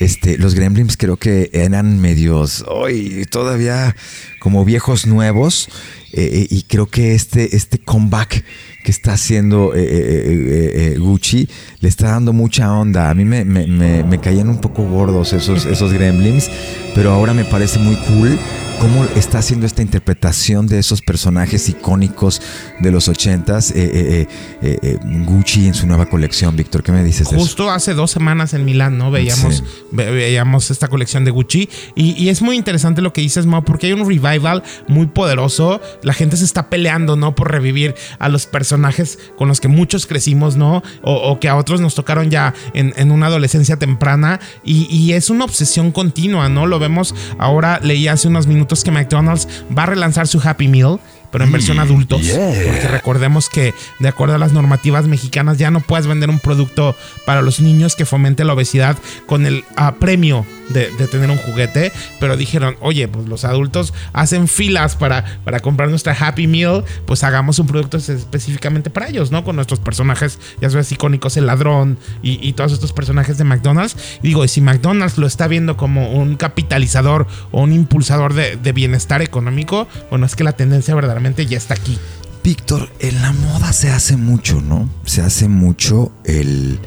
este, 0.00 0.38
los 0.38 0.54
Gremlins 0.54 0.96
creo 0.96 1.18
que 1.18 1.50
eran 1.52 2.00
medios, 2.00 2.64
hoy 2.66 3.26
todavía 3.30 3.94
como 4.40 4.64
viejos 4.64 5.06
nuevos. 5.06 5.68
Eh, 6.12 6.40
eh, 6.42 6.46
y 6.50 6.62
creo 6.62 6.86
que 6.86 7.14
este, 7.14 7.54
este 7.54 7.78
comeback 7.78 8.42
que 8.82 8.90
está 8.90 9.12
haciendo 9.12 9.72
eh, 9.76 10.96
Gucci 10.98 11.48
le 11.78 11.88
está 11.88 12.08
dando 12.08 12.32
mucha 12.32 12.72
onda. 12.72 13.10
A 13.10 13.14
mí 13.14 13.24
me, 13.24 13.44
me, 13.44 13.66
me, 14.02 14.18
caían 14.18 14.48
un 14.48 14.60
poco 14.60 14.82
gordos 14.82 15.32
esos, 15.32 15.66
esos 15.66 15.92
gremlins, 15.92 16.50
pero 16.96 17.12
ahora 17.12 17.32
me 17.32 17.44
parece 17.44 17.78
muy 17.78 17.94
cool 18.08 18.36
cómo 18.80 19.04
está 19.14 19.38
haciendo 19.38 19.66
esta 19.66 19.82
interpretación 19.82 20.66
de 20.66 20.78
esos 20.78 21.02
personajes 21.02 21.68
icónicos 21.68 22.40
de 22.80 22.90
los 22.90 23.08
ochentas, 23.08 23.70
eh, 23.72 24.26
eh, 24.62 24.78
eh, 24.82 24.98
Gucci 25.26 25.66
en 25.66 25.74
su 25.74 25.86
nueva 25.86 26.06
colección. 26.06 26.56
Víctor, 26.56 26.82
¿qué 26.82 26.90
me 26.90 27.04
dices? 27.04 27.28
Justo 27.28 27.70
hace 27.70 27.92
dos 27.92 28.10
semanas 28.10 28.54
en 28.54 28.64
Milán, 28.64 28.96
¿no? 28.96 29.10
Veíamos, 29.10 29.62
veíamos 29.92 30.70
esta 30.70 30.88
colección 30.88 31.26
de 31.26 31.30
Gucci 31.30 31.68
y, 31.94 32.30
es 32.30 32.40
muy 32.40 32.56
interesante 32.56 33.02
lo 33.02 33.12
que 33.12 33.20
dices, 33.20 33.44
Mo, 33.44 33.62
porque 33.64 33.88
hay 33.88 33.92
un 33.92 34.08
revival 34.08 34.62
muy 34.88 35.08
poderoso. 35.08 35.82
La 36.02 36.14
gente 36.14 36.38
se 36.38 36.44
está 36.44 36.70
peleando, 36.70 37.16
¿no? 37.16 37.34
Por 37.34 37.50
revivir 37.50 37.94
a 38.18 38.30
los 38.30 38.46
personajes 38.46 39.18
con 39.36 39.48
los 39.48 39.60
que 39.60 39.68
muchos 39.68 40.06
crecimos, 40.06 40.56
¿no? 40.56 40.82
O, 41.02 41.38
que 41.38 41.50
a 41.50 41.56
otros 41.56 41.82
nos 41.82 41.94
tocaron 41.94 42.30
ya 42.30 42.54
en, 42.72 43.10
una 43.10 43.26
adolescencia 43.26 43.76
temprana 43.76 44.40
y, 44.64 44.86
y 44.94 45.12
es 45.12 45.28
una 45.28 45.44
obsesión 45.44 45.92
continua, 45.92 46.48
¿no? 46.48 46.66
Lo 46.66 46.78
vemos 46.78 47.14
ahora, 47.38 47.78
leí 47.82 48.08
hace 48.08 48.28
unos 48.28 48.46
minutos 48.46 48.69
que 48.84 48.90
McDonald's 48.90 49.48
va 49.76 49.82
a 49.82 49.86
relanzar 49.86 50.26
su 50.26 50.40
Happy 50.42 50.68
Meal 50.68 51.00
pero 51.30 51.44
en 51.44 51.52
versión 51.52 51.78
adultos. 51.78 52.22
Porque 52.22 52.88
recordemos 52.88 53.48
que, 53.48 53.74
de 53.98 54.08
acuerdo 54.08 54.34
a 54.34 54.38
las 54.38 54.52
normativas 54.52 55.06
mexicanas, 55.06 55.58
ya 55.58 55.70
no 55.70 55.80
puedes 55.80 56.06
vender 56.06 56.30
un 56.30 56.38
producto 56.38 56.96
para 57.24 57.42
los 57.42 57.60
niños 57.60 57.96
que 57.96 58.04
fomente 58.04 58.44
la 58.44 58.54
obesidad 58.54 58.96
con 59.26 59.46
el 59.46 59.64
ah, 59.76 59.94
premio 59.98 60.44
de, 60.70 60.86
tener 61.06 61.30
un 61.30 61.36
juguete. 61.36 61.92
Pero 62.18 62.36
dijeron, 62.36 62.76
oye, 62.80 63.08
pues 63.08 63.28
los 63.28 63.44
adultos 63.44 63.94
hacen 64.12 64.48
filas 64.48 64.96
para, 64.96 65.24
para 65.44 65.60
comprar 65.60 65.90
nuestra 65.90 66.16
Happy 66.18 66.46
Meal, 66.46 66.84
pues 67.06 67.22
hagamos 67.24 67.58
un 67.58 67.66
producto 67.66 67.96
específicamente 67.98 68.90
para 68.90 69.08
ellos, 69.08 69.30
¿no? 69.30 69.44
Con 69.44 69.56
nuestros 69.56 69.80
personajes, 69.80 70.38
ya 70.60 70.70
sabes, 70.70 70.90
icónicos, 70.92 71.36
el 71.36 71.46
ladrón 71.46 71.98
y, 72.22 72.50
todos 72.50 72.72
estos 72.72 72.92
personajes 72.92 73.38
de 73.38 73.44
McDonald's. 73.44 73.96
Y 74.22 74.28
digo, 74.28 74.44
y 74.44 74.48
si 74.48 74.60
McDonald's 74.60 75.18
lo 75.18 75.26
está 75.26 75.46
viendo 75.46 75.76
como 75.76 76.10
un 76.10 76.36
capitalizador 76.36 77.26
o 77.52 77.62
un 77.62 77.72
impulsador 77.72 78.34
de, 78.34 78.56
de 78.56 78.72
bienestar 78.72 79.22
económico, 79.22 79.86
bueno, 80.10 80.26
es 80.26 80.34
que 80.34 80.42
la 80.42 80.52
tendencia 80.52 80.94
verdaderamente 80.94 81.19
ya 81.48 81.58
está 81.58 81.74
aquí. 81.74 81.98
Víctor, 82.42 82.90
en 83.00 83.20
la 83.20 83.32
moda 83.32 83.72
se 83.72 83.90
hace 83.90 84.16
mucho, 84.16 84.60
¿no? 84.60 84.88
Se 85.04 85.20
hace 85.20 85.48
mucho 85.48 86.12
el, 86.24 86.78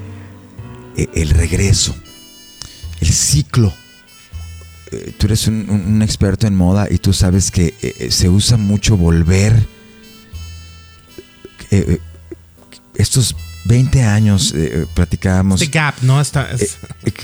e, 0.98 1.10
el 1.14 1.30
regreso, 1.30 1.96
el 3.00 3.10
ciclo. 3.10 3.72
Eh, 4.92 5.14
tú 5.18 5.28
eres 5.28 5.48
un, 5.48 6.02
experto 6.02 6.48
en 6.48 6.56
moda 6.56 6.88
y 6.90 6.98
tú 6.98 7.14
sabes 7.14 7.52
que 7.52 7.76
eh, 7.82 7.96
eh, 8.00 8.12
se 8.12 8.30
usa 8.30 8.58
mucho 8.58 8.98
volver. 8.98 9.68
estos 12.96 13.36
20 13.66 14.04
años 14.04 14.54
platicábamos. 14.94 15.62
Este 15.62 15.76
gap, 15.76 15.96
¿no? 16.02 16.22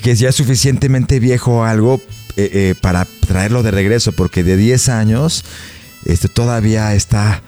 que 0.02 0.16
ya 0.16 0.30
es 0.30 0.36
suficientemente 0.36 1.20
viejo 1.20 1.64
algo 1.64 2.02
para 2.82 3.06
traerlo 3.28 3.62
de 3.62 3.70
regreso, 3.70 4.12
porque 4.14 4.44
de 4.44 4.58
10 4.58 4.90
años 4.90 5.44
este, 6.06 6.28
todavía 6.28 6.94
está... 6.94 7.42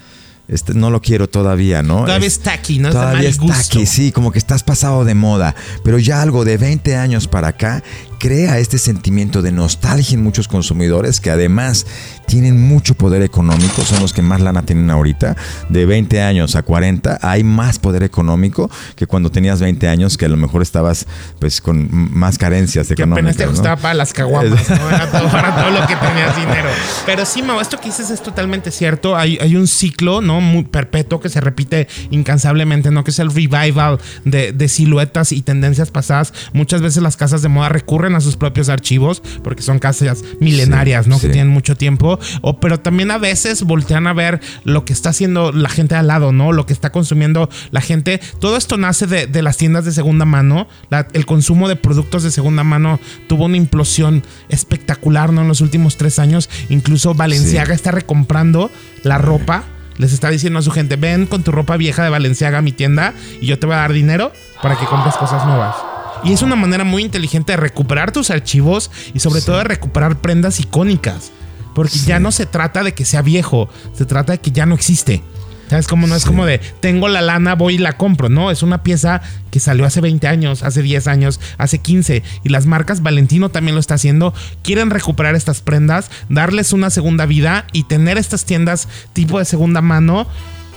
Este, 0.48 0.74
no 0.74 0.90
lo 0.90 1.02
quiero 1.02 1.30
todavía, 1.30 1.82
¿no? 1.82 2.04
Todavía 2.04 2.28
está 2.28 2.52
aquí, 2.52 2.78
¿no? 2.78 2.90
Todavía 2.90 3.30
está 3.30 3.58
aquí, 3.58 3.86
sí, 3.86 4.12
como 4.12 4.34
que 4.34 4.40
estás 4.40 4.64
pasado 4.64 5.06
de 5.06 5.16
moda. 5.16 5.56
Pero 5.82 5.98
ya 5.98 6.22
algo 6.22 6.44
de 6.44 6.58
20 6.58 6.98
años 6.98 7.30
para 7.30 7.50
acá 7.50 7.82
crea 8.22 8.60
este 8.60 8.78
sentimiento 8.78 9.42
de 9.42 9.52
nostalgia 9.52 10.14
en 10.14 10.24
muchos 10.24 10.48
consumidores 10.48 11.20
que 11.20 11.32
además 11.32 11.88
tienen 12.28 12.62
mucho 12.62 12.94
poder 12.94 13.24
económico, 13.24 13.82
son 13.82 14.00
los 14.00 14.14
que 14.14 14.22
más 14.22 14.40
lana 14.42 14.62
tienen 14.62 14.92
ahorita. 14.92 15.36
De 15.70 15.88
20 15.88 16.22
años 16.22 16.56
a 16.56 16.62
40 16.62 17.18
hay 17.24 17.44
más 17.44 17.80
poder 17.80 18.04
económico 18.04 18.70
que 18.96 19.08
cuando 19.08 19.32
tenías 19.32 19.60
20 19.60 19.88
años 19.88 20.18
que 20.18 20.26
a 20.26 20.30
lo 20.30 20.38
mejor 20.38 20.62
estabas 20.62 21.08
pues 21.40 21.62
con 21.62 21.90
más 21.92 22.38
carencias 22.38 22.92
económicas. 22.92 23.38
Que 23.38 23.44
apenas 23.44 23.56
te 23.56 23.60
gustaba 23.60 23.76
para 23.76 23.96
las 23.96 24.14
caguamas, 24.14 24.70
¿no? 24.70 24.90
Era 24.90 25.12
todo, 25.12 25.28
para 25.32 25.56
todo 25.56 25.72
lo 25.72 25.88
que 25.88 25.96
tenías 25.96 26.36
dinero. 26.36 26.70
Pero 27.08 27.26
sí, 27.26 27.42
Mau, 27.42 27.60
esto 27.60 27.80
que 27.80 27.88
dices 27.88 28.12
es 28.12 28.22
totalmente 28.22 28.70
cierto. 28.70 29.18
Hay, 29.18 29.40
hay 29.42 29.56
un 29.56 29.66
ciclo, 29.68 30.22
¿no? 30.22 30.42
Muy 30.42 30.66
perpetuo 30.66 31.20
que 31.20 31.30
se 31.30 31.42
repite 31.42 31.88
incansablemente, 32.12 32.92
¿no? 32.92 33.04
Que 33.04 33.10
es 33.10 33.18
el 33.18 33.34
revival 33.34 33.98
de, 34.26 34.52
de 34.52 34.68
siluetas 34.68 35.32
y 35.32 35.42
tendencias 35.42 35.90
pasadas. 35.90 36.34
Muchas 36.54 36.84
veces 36.84 37.02
las 37.02 37.18
casas 37.18 37.42
de 37.42 37.50
moda 37.50 37.70
recurren 37.70 38.11
a 38.16 38.22
sus 38.22 38.36
propios 38.36 38.70
archivos 38.70 39.22
porque 39.44 39.62
son 39.62 39.80
casas 39.80 40.24
milenarias, 40.40 41.08
¿no? 41.08 41.20
Que 41.20 41.30
tienen 41.30 41.50
mucho 41.50 41.76
tiempo. 41.76 42.20
O, 42.42 42.60
pero 42.60 42.80
también 42.80 43.12
a 43.12 43.18
veces 43.18 43.64
voltean 43.64 44.08
a 44.08 44.14
ver 44.14 44.42
lo 44.64 44.86
que 44.86 44.94
está 44.94 45.10
haciendo 45.10 45.52
la 45.52 45.70
gente 45.70 45.96
al 45.96 46.08
lado, 46.08 46.32
¿no? 46.32 46.52
Lo 46.52 46.66
que 46.66 46.74
está 46.74 46.92
consumiendo 46.92 47.50
la 47.72 47.82
gente. 47.82 48.20
Todo 48.40 48.58
esto 48.58 48.78
nace 48.78 49.08
de, 49.08 49.42
las 49.42 49.58
tiendas 49.58 49.86
de 49.86 49.92
segunda 49.92 50.26
mano. 50.26 50.68
el 51.14 51.26
consumo 51.26 51.68
de 51.68 51.76
productos 51.76 52.24
de 52.24 52.32
segunda 52.32 52.64
mano 52.64 53.00
tuvo 53.28 53.46
una 53.46 53.58
implosión 53.58 54.24
espectacular, 54.50 55.34
¿no? 55.34 55.42
En 55.42 55.48
los 55.48 55.62
últimos 55.62 55.98
tres 55.98 56.20
años. 56.20 56.50
Incluso 56.70 57.14
Valenciaga 57.14 57.74
está 57.74 57.92
recomprando 57.92 58.72
la 59.04 59.18
ropa 59.18 59.66
les 59.98 60.14
está 60.14 60.30
diciendo 60.30 60.58
a 60.58 60.62
su 60.64 60.72
gente, 60.72 60.96
ven 60.96 61.28
con 61.28 61.44
tu 61.44 61.52
ropa 61.52 61.78
vieja 61.78 62.04
de 62.04 62.10
Valenciaga 62.10 62.58
a 62.58 62.62
mi 62.62 62.72
tienda 62.72 63.14
y 63.40 63.46
yo 63.46 63.60
te 63.60 63.68
voy 63.68 63.76
a 63.76 63.80
dar 63.80 63.94
dinero 63.94 64.32
para 64.62 64.76
que 64.76 64.86
compres 64.86 65.16
cosas 65.16 65.46
nuevas. 65.46 65.91
Y 66.24 66.34
es 66.34 66.42
una 66.42 66.56
manera 66.56 66.84
muy 66.84 67.02
inteligente 67.02 67.54
de 67.54 67.58
recuperar 67.58 68.12
tus 68.12 68.30
archivos 68.30 68.92
y 69.14 69.20
sobre 69.20 69.42
todo 69.42 69.58
de 69.58 69.64
recuperar 69.64 70.20
prendas 70.20 70.60
icónicas. 70.60 71.32
Porque 71.74 71.98
ya 72.00 72.20
no 72.20 72.32
se 72.32 72.46
trata 72.46 72.84
de 72.84 72.94
que 72.94 73.06
sea 73.06 73.22
viejo, 73.22 73.70
se 73.94 74.06
trata 74.06 74.34
de 74.34 74.40
que 74.40 74.52
ya 74.52 74.66
no 74.66 74.76
existe. 74.76 75.24
¿Sabes 75.72 75.88
cómo 75.88 76.06
no 76.06 76.18
es 76.18 76.26
como 76.26 76.46
de 76.46 76.60
tengo 76.82 77.08
la 77.08 77.22
lana, 77.22 77.56
voy 77.56 77.76
y 77.76 77.78
la 77.78 77.94
compro? 77.94 78.28
No, 78.28 78.52
es 78.52 78.62
una 78.62 78.84
pieza 78.84 79.22
que 79.52 79.62
salió 79.62 79.86
hace 79.86 80.02
20 80.02 80.28
años, 80.28 80.64
hace 80.64 80.82
10 80.82 81.08
años, 81.08 81.40
hace 81.58 81.80
15 81.80 82.24
y 82.44 82.50
las 82.50 82.66
marcas 82.66 83.02
Valentino 83.02 83.48
también 83.48 83.76
lo 83.76 83.80
está 83.80 83.94
haciendo. 83.94 84.34
Quieren 84.64 84.90
recuperar 84.90 85.34
estas 85.34 85.62
prendas, 85.62 86.12
darles 86.28 86.74
una 86.74 86.90
segunda 86.90 87.26
vida 87.26 87.68
y 87.72 87.84
tener 87.84 88.18
estas 88.18 88.44
tiendas 88.44 88.90
tipo 89.14 89.40
de 89.40 89.46
segunda 89.46 89.80
mano, 89.80 90.28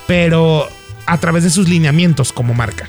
pero 0.07 0.69
a 1.07 1.19
través 1.19 1.43
de 1.43 1.51
sus 1.51 1.69
lineamientos 1.69 2.33
como 2.33 2.55
marca. 2.55 2.89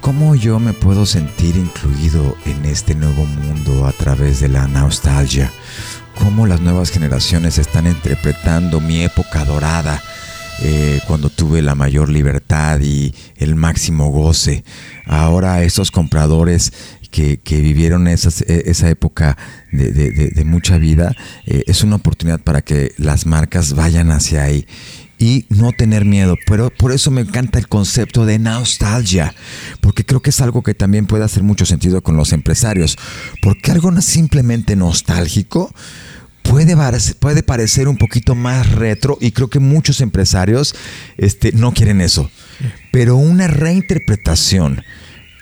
¿Cómo 0.00 0.34
yo 0.34 0.58
me 0.58 0.72
puedo 0.72 1.04
sentir 1.04 1.56
incluido 1.56 2.34
en 2.46 2.64
este 2.64 2.94
nuevo 2.94 3.26
mundo 3.26 3.86
a 3.86 3.92
través 3.92 4.40
de 4.40 4.48
la 4.48 4.66
nostalgia? 4.66 5.52
¿Cómo 6.18 6.46
las 6.46 6.62
nuevas 6.62 6.90
generaciones 6.90 7.58
están 7.58 7.86
interpretando 7.86 8.80
mi 8.80 9.02
época 9.02 9.44
dorada? 9.44 10.02
Eh, 10.62 11.00
cuando 11.06 11.28
tuve 11.28 11.60
la 11.62 11.74
mayor 11.74 12.08
libertad 12.08 12.80
y 12.80 13.14
el 13.36 13.54
máximo 13.54 14.10
goce. 14.10 14.64
Ahora 15.06 15.62
esos 15.64 15.90
compradores 15.90 16.72
que, 17.10 17.38
vivieron 17.46 18.08
e, 18.08 18.14
esa 18.14 18.88
época 18.88 19.36
de, 19.72 20.42
mucha 20.44 20.78
vida, 20.78 21.14
eh, 21.46 21.64
es 21.66 21.82
una 21.82 21.96
oportunidad 21.96 22.40
para 22.40 22.62
que 22.62 22.92
las 22.96 23.26
marcas 23.26 23.74
vayan 23.74 24.10
hacia 24.10 24.44
ahí 24.44 24.66
y 25.20 25.44
no 25.50 25.70
tener 25.72 26.04
miedo. 26.04 26.36
Pero 26.46 26.70
por 26.70 26.90
eso 26.90 27.12
me 27.12 27.20
encanta 27.20 27.60
el 27.60 27.68
concepto 27.68 28.26
de 28.26 28.40
nostalgia, 28.40 29.32
porque 29.80 30.04
creo 30.04 30.20
que 30.20 30.30
es 30.30 30.40
algo 30.40 30.62
que 30.62 30.74
también 30.74 31.06
puede 31.06 31.24
hacer 31.24 31.44
mucho 31.44 31.66
sentido 31.66 32.02
con 32.02 32.16
los 32.16 32.32
empresarios. 32.32 32.98
Porque 33.42 33.70
algo 33.70 33.92
no 33.92 34.00
simplemente 34.02 34.74
nostálgico 34.74 35.72
puede, 36.42 36.74
puede 37.20 37.42
parecer 37.42 37.86
un 37.86 37.98
poquito 37.98 38.34
más 38.34 38.72
retro 38.72 39.18
y 39.20 39.32
creo 39.32 39.48
que 39.48 39.60
muchos 39.60 40.00
empresarios 40.00 40.74
este, 41.18 41.52
no 41.52 41.72
quieren 41.72 42.00
eso. 42.00 42.30
Pero 42.90 43.16
una 43.16 43.46
reinterpretación 43.46 44.82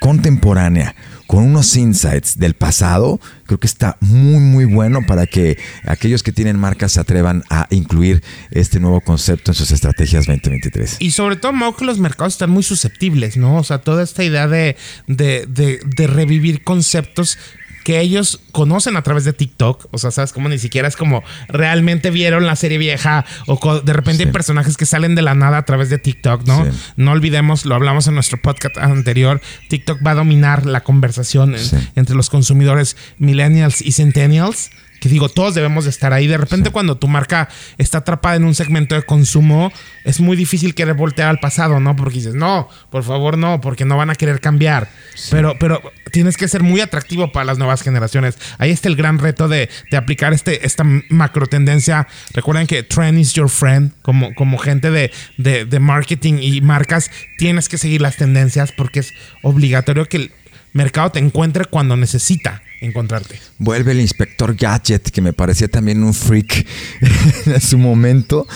contemporánea 0.00 0.96
con 1.28 1.44
unos 1.44 1.76
insights 1.76 2.38
del 2.38 2.54
pasado, 2.54 3.20
creo 3.44 3.60
que 3.60 3.66
está 3.66 3.98
muy, 4.00 4.40
muy 4.40 4.64
bueno 4.64 5.00
para 5.06 5.26
que 5.26 5.58
aquellos 5.84 6.22
que 6.22 6.32
tienen 6.32 6.58
marcas 6.58 6.92
se 6.92 7.00
atrevan 7.00 7.44
a 7.50 7.66
incluir 7.68 8.22
este 8.50 8.80
nuevo 8.80 9.02
concepto 9.02 9.50
en 9.50 9.54
sus 9.54 9.70
estrategias 9.70 10.24
2023. 10.24 10.96
Y 11.00 11.10
sobre 11.10 11.36
todo, 11.36 11.52
Mau, 11.52 11.76
que 11.76 11.84
los 11.84 11.98
mercados 11.98 12.32
están 12.32 12.48
muy 12.48 12.62
susceptibles, 12.62 13.36
¿no? 13.36 13.58
O 13.58 13.62
sea, 13.62 13.76
toda 13.76 14.02
esta 14.04 14.24
idea 14.24 14.48
de, 14.48 14.76
de, 15.06 15.44
de, 15.46 15.80
de 15.84 16.06
revivir 16.06 16.64
conceptos 16.64 17.36
que 17.84 18.00
ellos 18.00 18.40
conocen 18.52 18.96
a 18.96 19.02
través 19.02 19.24
de 19.24 19.32
TikTok. 19.32 19.88
O 19.90 19.98
sea, 19.98 20.10
sabes 20.10 20.32
como 20.32 20.48
ni 20.48 20.58
siquiera 20.58 20.88
es 20.88 20.96
como 20.96 21.22
realmente 21.48 22.10
vieron 22.10 22.46
la 22.46 22.56
serie 22.56 22.78
vieja 22.78 23.24
o 23.46 23.80
de 23.80 23.92
repente 23.92 24.24
hay 24.24 24.32
personajes 24.32 24.76
que 24.76 24.86
salen 24.86 25.14
de 25.14 25.22
la 25.22 25.34
nada 25.34 25.58
a 25.58 25.64
través 25.64 25.90
de 25.90 25.98
TikTok, 25.98 26.46
¿no? 26.46 26.66
No 26.96 27.12
olvidemos, 27.12 27.64
lo 27.64 27.74
hablamos 27.74 28.06
en 28.06 28.14
nuestro 28.14 28.38
podcast 28.40 28.76
anterior, 28.78 29.40
TikTok 29.68 30.04
va 30.06 30.12
a 30.12 30.16
dominar 30.16 30.66
la 30.66 30.82
conversación 30.82 31.56
entre 31.94 32.14
los 32.14 32.30
consumidores 32.30 32.96
millennials 33.18 33.80
y 33.80 33.92
centennials 33.92 34.70
que 35.00 35.08
digo, 35.08 35.28
todos 35.28 35.54
debemos 35.54 35.84
de 35.84 35.90
estar 35.90 36.12
ahí. 36.12 36.26
De 36.26 36.36
repente, 36.36 36.70
cuando 36.70 36.96
tu 36.96 37.08
marca 37.08 37.48
está 37.76 37.98
atrapada 37.98 38.36
en 38.36 38.44
un 38.44 38.54
segmento 38.54 38.94
de 38.94 39.02
consumo, 39.02 39.72
es 40.04 40.20
muy 40.20 40.36
difícil 40.36 40.74
querer 40.74 40.94
voltear 40.94 41.28
al 41.28 41.38
pasado, 41.38 41.80
¿no? 41.80 41.94
Porque 41.96 42.14
dices, 42.16 42.34
no, 42.34 42.68
por 42.90 43.04
favor, 43.04 43.38
no, 43.38 43.60
porque 43.60 43.84
no 43.84 43.96
van 43.96 44.10
a 44.10 44.14
querer 44.14 44.40
cambiar. 44.40 44.88
Pero, 45.30 45.56
pero 45.58 45.80
tienes 46.12 46.36
que 46.36 46.48
ser 46.48 46.62
muy 46.62 46.80
atractivo 46.80 47.32
para 47.32 47.44
las 47.44 47.58
nuevas 47.58 47.82
generaciones. 47.82 48.38
Ahí 48.58 48.70
está 48.70 48.88
el 48.88 48.96
gran 48.96 49.18
reto 49.18 49.48
de, 49.48 49.68
aplicar 49.96 50.32
este, 50.32 50.66
esta 50.66 50.84
macro 51.10 51.46
tendencia. 51.46 52.08
Recuerden 52.32 52.66
que 52.66 52.82
trend 52.82 53.18
is 53.18 53.32
your 53.34 53.48
friend. 53.48 53.92
Como, 54.02 54.34
como 54.34 54.58
gente 54.58 54.90
de, 54.90 55.12
de, 55.36 55.64
de 55.64 55.80
marketing 55.80 56.38
y 56.40 56.60
marcas, 56.60 57.10
tienes 57.36 57.68
que 57.68 57.78
seguir 57.78 58.00
las 58.00 58.16
tendencias 58.16 58.72
porque 58.72 59.00
es 59.00 59.14
obligatorio 59.42 60.06
que 60.06 60.16
el 60.16 60.32
mercado 60.72 61.10
te 61.10 61.18
encuentre 61.18 61.64
cuando 61.64 61.96
necesita 61.96 62.62
encontrarte. 62.80 63.40
Vuelve 63.58 63.92
el 63.92 64.00
inspector 64.00 64.54
Gadget, 64.54 65.10
que 65.10 65.20
me 65.20 65.32
parecía 65.32 65.68
también 65.68 66.02
un 66.02 66.14
freak 66.14 66.66
en 67.46 67.60
su 67.60 67.78
momento. 67.78 68.46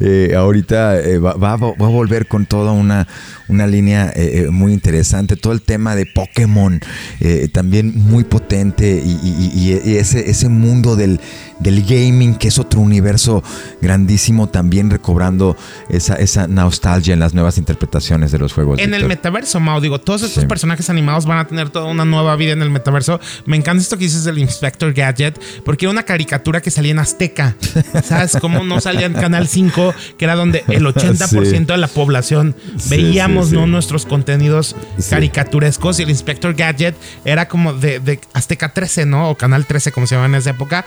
Eh, 0.00 0.34
ahorita 0.36 0.98
eh, 1.00 1.18
va, 1.18 1.52
a 1.52 1.56
volver 1.56 2.26
con 2.26 2.46
toda 2.46 2.72
una, 2.72 3.06
una 3.48 3.66
línea 3.66 4.12
eh, 4.14 4.48
muy 4.50 4.72
interesante. 4.72 5.36
Todo 5.36 5.52
el 5.52 5.62
tema 5.62 5.94
de 5.94 6.06
Pokémon, 6.06 6.80
también 7.52 7.92
muy 7.96 8.24
potente. 8.24 9.02
Y, 9.04 9.72
ese, 9.96 10.30
ese 10.30 10.48
mundo 10.48 10.96
del, 10.96 11.20
del 11.60 11.84
gaming, 11.84 12.34
que 12.36 12.48
es 12.48 12.58
otro 12.58 12.80
universo 12.80 13.42
grandísimo, 13.80 14.48
también 14.48 14.90
recobrando 14.90 15.56
esa, 15.88 16.14
esa 16.16 16.46
nostalgia 16.46 17.14
en 17.14 17.20
las 17.20 17.34
nuevas 17.34 17.58
interpretaciones 17.58 18.32
de 18.32 18.38
los 18.38 18.52
juegos. 18.52 18.80
En 18.80 18.94
el 18.94 19.06
metaverso, 19.06 19.60
Mao, 19.60 19.80
digo, 19.80 20.00
todos 20.00 20.22
estos 20.22 20.44
personajes 20.44 20.90
animados 20.90 21.26
van 21.26 21.38
a 21.38 21.46
tener 21.46 21.70
toda 21.70 21.86
una 21.86 22.04
nueva 22.04 22.34
vida 22.36 22.52
en 22.52 22.62
el 22.62 22.70
metaverso. 22.70 23.20
Me 23.46 23.56
encanta 23.56 23.71
esto 23.78 23.96
que 23.96 24.04
dices 24.04 24.24
del 24.24 24.38
Inspector 24.38 24.92
Gadget, 24.92 25.40
porque 25.64 25.86
era 25.86 25.90
una 25.90 26.02
caricatura 26.04 26.60
que 26.60 26.70
salía 26.70 26.92
en 26.92 26.98
Azteca. 26.98 27.56
¿Sabes 28.04 28.36
cómo 28.40 28.64
no 28.64 28.80
salía 28.80 29.06
en 29.06 29.14
Canal 29.14 29.48
5, 29.48 29.94
que 30.18 30.24
era 30.24 30.34
donde 30.34 30.64
el 30.68 30.84
80% 30.84 31.66
de 31.66 31.76
la 31.76 31.88
población 31.88 32.54
veíamos 32.88 33.52
¿no? 33.52 33.66
nuestros 33.66 34.06
contenidos 34.06 34.76
caricaturescos? 35.08 36.00
Y 36.00 36.02
el 36.04 36.10
Inspector 36.10 36.54
Gadget 36.54 36.94
era 37.24 37.48
como 37.48 37.72
de, 37.72 38.00
de 38.00 38.20
Azteca 38.32 38.72
13, 38.72 39.06
¿no? 39.06 39.30
O 39.30 39.36
Canal 39.36 39.66
13, 39.66 39.92
como 39.92 40.06
se 40.06 40.14
llamaba 40.14 40.34
en 40.34 40.40
esa 40.40 40.50
época. 40.50 40.84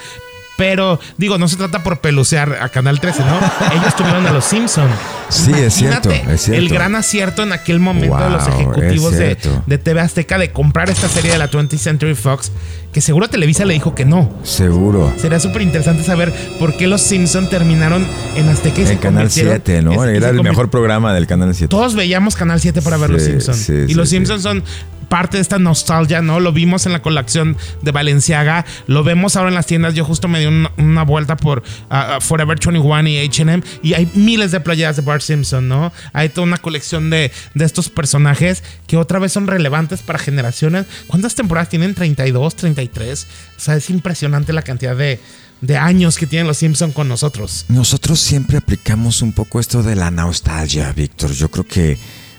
Pero 0.57 0.99
digo, 1.17 1.37
no 1.37 1.47
se 1.47 1.57
trata 1.57 1.83
por 1.83 1.99
pelucear 1.99 2.57
a 2.61 2.69
Canal 2.69 2.99
13, 2.99 3.19
¿no? 3.25 3.37
Ellos 3.73 3.95
tuvieron 3.95 4.25
a 4.25 4.31
los 4.31 4.45
Simpsons. 4.45 4.93
Sí, 5.29 5.51
es 5.51 5.73
cierto, 5.73 6.09
El 6.47 6.69
gran 6.69 6.95
acierto 6.95 7.43
en 7.43 7.51
aquel 7.51 7.79
momento 7.79 8.17
de 8.17 8.29
los 8.29 8.47
ejecutivos 8.47 9.13
de, 9.13 9.37
de, 9.65 9.77
TV 9.77 9.99
Azteca 9.99 10.37
de 10.37 10.51
comprar 10.51 10.89
esta 10.89 11.09
serie 11.09 11.31
de 11.31 11.37
la 11.37 11.49
20th 11.49 11.77
Century 11.77 12.15
Fox, 12.15 12.51
que 12.93 13.01
seguro 13.01 13.27
Televisa 13.27 13.65
le 13.65 13.73
dijo 13.73 13.95
que 13.95 14.05
no. 14.05 14.31
Seguro. 14.43 15.11
Sería 15.17 15.39
súper 15.39 15.63
interesante 15.63 16.03
saber 16.03 16.33
por 16.59 16.77
qué 16.77 16.87
los 16.87 17.01
Simpsons 17.01 17.49
terminaron 17.49 18.05
en 18.35 18.47
Azteca 18.47 18.81
y 18.81 18.87
en 18.87 18.97
Canal 18.97 19.31
7, 19.31 19.81
¿no? 19.81 20.03
Era 20.05 20.29
el 20.29 20.41
mejor 20.41 20.69
programa 20.69 21.13
del 21.13 21.27
Canal 21.27 21.53
7. 21.53 21.69
Todos 21.69 21.95
veíamos 21.95 22.35
Canal 22.35 22.61
7 22.61 22.81
para 22.81 22.97
ver 22.97 23.09
los 23.09 23.23
Simpsons. 23.23 23.69
y 23.69 23.93
los 23.93 24.09
Simpsons 24.09 24.43
son 24.43 24.63
parte 25.05 25.37
de 25.37 25.41
esta 25.41 25.59
nostalgia, 25.59 26.21
¿no? 26.21 26.39
Lo 26.39 26.51
vimos 26.51 26.85
en 26.85 26.91
la 26.91 27.01
colección 27.01 27.57
de 27.81 27.91
Valenciaga, 27.91 28.65
lo 28.87 29.03
vemos 29.03 29.35
ahora 29.35 29.49
en 29.49 29.55
las 29.55 29.65
tiendas. 29.65 29.93
Yo 29.93 30.05
justo 30.05 30.27
me 30.27 30.39
di 30.39 30.45
una, 30.45 31.03
vuelta 31.03 31.37
por 31.37 31.59
uh, 31.89 32.21
Forever 32.21 32.57
21 32.59 33.07
y 33.07 33.29
HM 33.29 33.63
y 33.83 33.93
hay 33.93 34.09
miles 34.15 34.51
de 34.51 34.59
playeras 34.59 34.95
de 34.95 35.01
Bart 35.01 35.21
Simpson, 35.21 35.67
¿no? 35.67 35.91
Hay 36.13 36.29
toda 36.29 36.47
una 36.47 36.57
colección 36.57 37.09
de, 37.09 37.31
de 37.53 37.65
estos 37.65 37.89
personajes 37.89 38.63
que 38.87 38.97
otra 38.97 39.19
vez 39.19 39.31
son 39.31 39.47
relevantes 39.47 40.01
para 40.01 40.19
generaciones. 40.19 40.85
¿Cuántas 41.07 41.35
temporadas 41.35 41.69
tienen? 41.69 41.93
32, 41.93 42.55
33. 42.55 43.27
O 43.57 43.59
sea, 43.59 43.75
es 43.75 43.89
impresionante 43.89 44.53
la 44.53 44.61
cantidad 44.61 44.95
de, 44.95 45.19
de 45.61 45.77
años 45.77 46.17
que 46.17 46.27
tienen 46.27 46.47
los 46.47 46.57
Simpson 46.57 46.91
con 46.91 47.07
nosotros. 47.07 47.65
Nosotros 47.69 48.19
siempre 48.19 48.57
aplicamos 48.57 49.21
un 49.21 49.31
poco 49.31 49.59
esto 49.59 49.83
de 49.83 49.95
la 49.95 50.11
nostalgia, 50.11 50.91
Víctor. 50.93 51.31
Yo 51.31 51.49
creo 51.49 51.65
que 51.65 51.97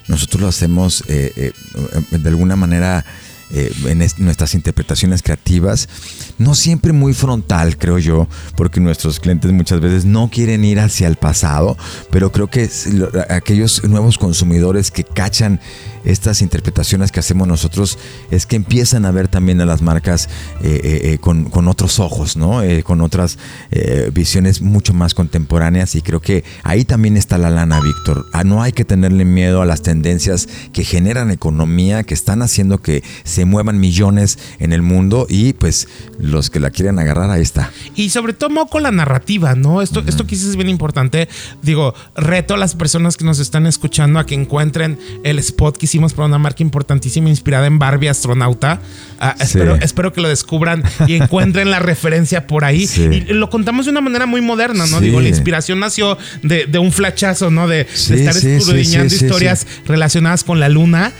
nosotros 0.08 0.42
lo 0.42 0.48
hacemos 0.48 1.04
eh, 1.08 1.52
eh, 2.12 2.18
de 2.18 2.28
alguna 2.28 2.56
manera 2.56 3.04
eh, 3.50 3.72
en 3.86 3.98
nuestras 4.24 4.54
interpretaciones 4.54 5.22
creativas, 5.22 5.88
no 6.36 6.56
siempre 6.56 6.92
muy 6.92 7.14
frontal, 7.14 7.76
creo 7.76 7.98
yo, 7.98 8.26
porque 8.56 8.80
nuestros 8.80 9.20
clientes 9.20 9.52
muchas 9.52 9.80
veces 9.80 10.04
no 10.04 10.28
quieren 10.30 10.64
ir 10.64 10.80
hacia 10.80 11.06
el 11.06 11.14
pasado, 11.14 11.76
pero 12.10 12.32
creo 12.32 12.48
que 12.48 12.68
aquellos 13.30 13.84
nuevos 13.84 14.18
consumidores 14.18 14.90
que 14.90 15.04
cachan 15.04 15.60
estas 16.06 16.40
interpretaciones 16.40 17.12
que 17.12 17.20
hacemos 17.20 17.46
nosotros 17.46 17.98
es 18.30 18.46
que 18.46 18.56
empiezan 18.56 19.04
a 19.04 19.10
ver 19.10 19.28
también 19.28 19.60
a 19.60 19.66
las 19.66 19.82
marcas 19.82 20.28
eh, 20.62 20.80
eh, 20.82 21.00
eh, 21.12 21.18
con, 21.18 21.68
otros 21.68 21.98
ojos, 21.98 22.36
¿no? 22.36 22.62
con 22.84 23.00
otras 23.00 23.38
visiones 24.12 24.62
mucho 24.62 24.94
más 24.94 25.14
contemporáneas 25.14 25.94
y 25.94 26.02
creo 26.02 26.20
que 26.20 26.44
ahí 26.62 26.84
también 26.84 27.16
está 27.16 27.38
la 27.38 27.50
lana, 27.50 27.80
Víctor. 27.80 28.26
Ah, 28.32 28.44
no 28.44 28.62
hay 28.62 28.72
que 28.72 28.84
tenerle 28.84 29.24
miedo 29.24 29.62
a 29.62 29.66
las 29.66 29.82
tendencias 29.82 30.48
que 30.72 30.84
generan 30.84 31.30
economía, 31.30 32.04
que 32.04 32.14
están 32.14 32.42
haciendo 32.42 32.78
que 32.78 33.02
se 33.24 33.44
muevan 33.44 33.78
millones 33.80 34.38
en 34.58 34.72
el 34.72 34.82
mundo 34.82 35.26
y 35.28 35.52
pues 35.54 35.88
los 36.18 36.50
que 36.50 36.60
la 36.60 36.70
quieren 36.70 36.98
agarrar, 36.98 37.30
ahí 37.30 37.42
está. 37.42 37.72
Y 37.94 38.10
sobre 38.10 38.32
todo 38.32 38.46
con 38.66 38.82
la 38.82 38.92
narrativa, 38.92 39.54
¿no? 39.54 39.82
Esto, 39.82 40.02
esto 40.06 40.26
que 40.26 40.34
es 40.34 40.56
bien 40.56 40.68
importante. 40.68 41.28
Digo, 41.62 41.94
reto 42.14 42.54
a 42.54 42.56
las 42.56 42.74
personas 42.74 43.16
que 43.16 43.24
nos 43.24 43.38
están 43.38 43.66
escuchando 43.66 44.18
a 44.18 44.26
que 44.26 44.34
encuentren 44.34 44.98
el 45.24 45.38
spot 45.38 45.76
que 45.76 45.86
hicimos 45.96 46.12
para 46.12 46.26
una 46.26 46.36
marca 46.36 46.62
importantísima 46.62 47.30
inspirada 47.30 47.66
en 47.66 47.78
Barbie 47.78 48.08
Astronauta. 48.08 48.80
Ah, 49.18 49.34
espero, 49.40 49.76
espero, 49.76 50.12
que 50.12 50.20
lo 50.20 50.28
descubran 50.28 50.84
y 51.06 51.14
encuentren 51.14 51.70
la 51.70 51.78
referencia 51.78 52.46
por 52.46 52.66
ahí. 52.66 52.86
Y 52.96 53.32
lo 53.32 53.48
contamos 53.48 53.86
de 53.86 53.92
una 53.92 54.02
manera 54.02 54.26
muy 54.26 54.42
moderna, 54.42 54.84
¿no? 54.86 55.00
Digo, 55.00 55.22
la 55.22 55.28
inspiración 55.28 55.80
nació 55.80 56.18
de, 56.42 56.78
un 56.78 56.92
flachazo, 56.92 57.50
¿no? 57.50 57.66
De, 57.66 57.80
estar 57.80 58.36
escudriñando 58.36 59.14
historias 59.14 59.66
relacionadas 59.86 60.44
con 60.44 60.60
la 60.60 60.68
luna. 60.68 61.12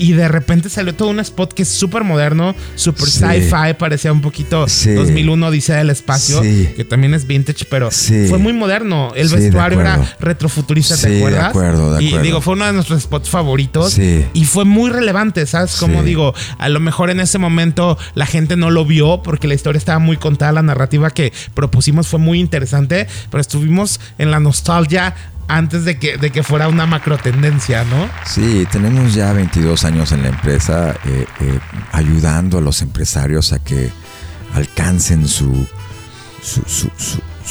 Y 0.00 0.12
de 0.14 0.26
repente 0.26 0.68
salió 0.68 0.96
todo 0.96 1.10
un 1.10 1.20
spot 1.20 1.52
que 1.52 1.62
es 1.62 1.68
súper 1.68 2.02
moderno, 2.02 2.56
súper 2.74 3.08
sci-fi, 3.08 3.74
parecía 3.78 4.12
un 4.12 4.20
poquito 4.20 4.66
2001 4.66 5.46
Odisea 5.46 5.76
del 5.76 5.90
Espacio, 5.90 6.42
que 6.42 6.84
también 6.84 7.14
es 7.14 7.28
vintage, 7.28 7.66
pero 7.70 7.92
fue 7.92 8.38
muy 8.38 8.52
moderno. 8.52 9.12
El 9.14 9.28
vestuario 9.28 9.80
era 9.80 10.16
retrofuturista, 10.18 10.96
¿te 10.96 11.18
acuerdas? 11.18 11.40
De 11.40 11.48
acuerdo, 11.48 11.90
de 11.92 11.96
acuerdo. 11.98 12.20
Y 12.20 12.22
digo, 12.26 12.40
fue 12.40 12.54
uno 12.54 12.66
de 12.66 12.72
nuestros 12.72 13.00
spots 13.00 13.30
favoritos. 13.30 13.94
Y 14.32 14.44
fue 14.44 14.64
muy 14.64 14.90
relevante, 14.90 15.46
¿sabes? 15.46 15.76
Como 15.76 16.02
digo, 16.02 16.34
a 16.58 16.68
lo 16.68 16.80
mejor 16.80 17.10
en 17.10 17.20
ese 17.20 17.38
momento 17.38 17.98
la 18.14 18.26
gente 18.26 18.56
no 18.56 18.70
lo 18.70 18.84
vio 18.84 19.22
porque 19.22 19.48
la 19.48 19.54
historia 19.54 19.78
estaba 19.78 19.98
muy 19.98 20.16
contada, 20.16 20.52
la 20.52 20.62
narrativa 20.62 21.10
que 21.10 21.32
propusimos 21.54 22.08
fue 22.08 22.18
muy 22.18 22.40
interesante, 22.40 23.06
pero 23.30 23.40
estuvimos 23.40 24.00
en 24.18 24.30
la 24.30 24.40
nostalgia 24.40 25.14
antes 25.48 25.84
de 25.84 25.98
que, 25.98 26.16
de 26.16 26.30
que 26.30 26.42
fuera 26.42 26.68
una 26.68 26.86
macro 26.86 27.18
tendencia, 27.18 27.84
¿no? 27.84 28.08
Sí, 28.26 28.66
tenemos 28.70 29.14
ya 29.14 29.32
22 29.32 29.84
años 29.84 30.12
en 30.12 30.22
la 30.22 30.28
empresa 30.28 30.94
eh, 31.04 31.26
eh, 31.40 31.58
ayudando 31.92 32.58
a 32.58 32.60
los 32.60 32.82
empresarios 32.82 33.52
a 33.52 33.62
que 33.62 33.90
alcancen 34.54 35.28
su, 35.28 35.66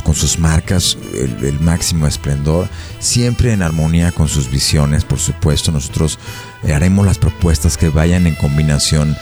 con 0.03 0.15
sus 0.15 0.39
marcas 0.39 0.97
el, 1.13 1.59
máximo 1.59 2.07
esplendor, 2.07 2.67
siempre 2.99 3.53
en 3.53 3.61
armonía 3.61 4.11
con 4.11 4.27
sus 4.27 4.49
visiones, 4.49 5.05
por 5.05 5.19
supuesto. 5.19 5.71
Nosotros 5.71 6.17
haremos 6.71 7.05
las 7.05 7.17
propuestas 7.17 7.77
que 7.77 7.89
vayan 7.89 8.27
en 8.27 8.35
combinación 8.35 9.17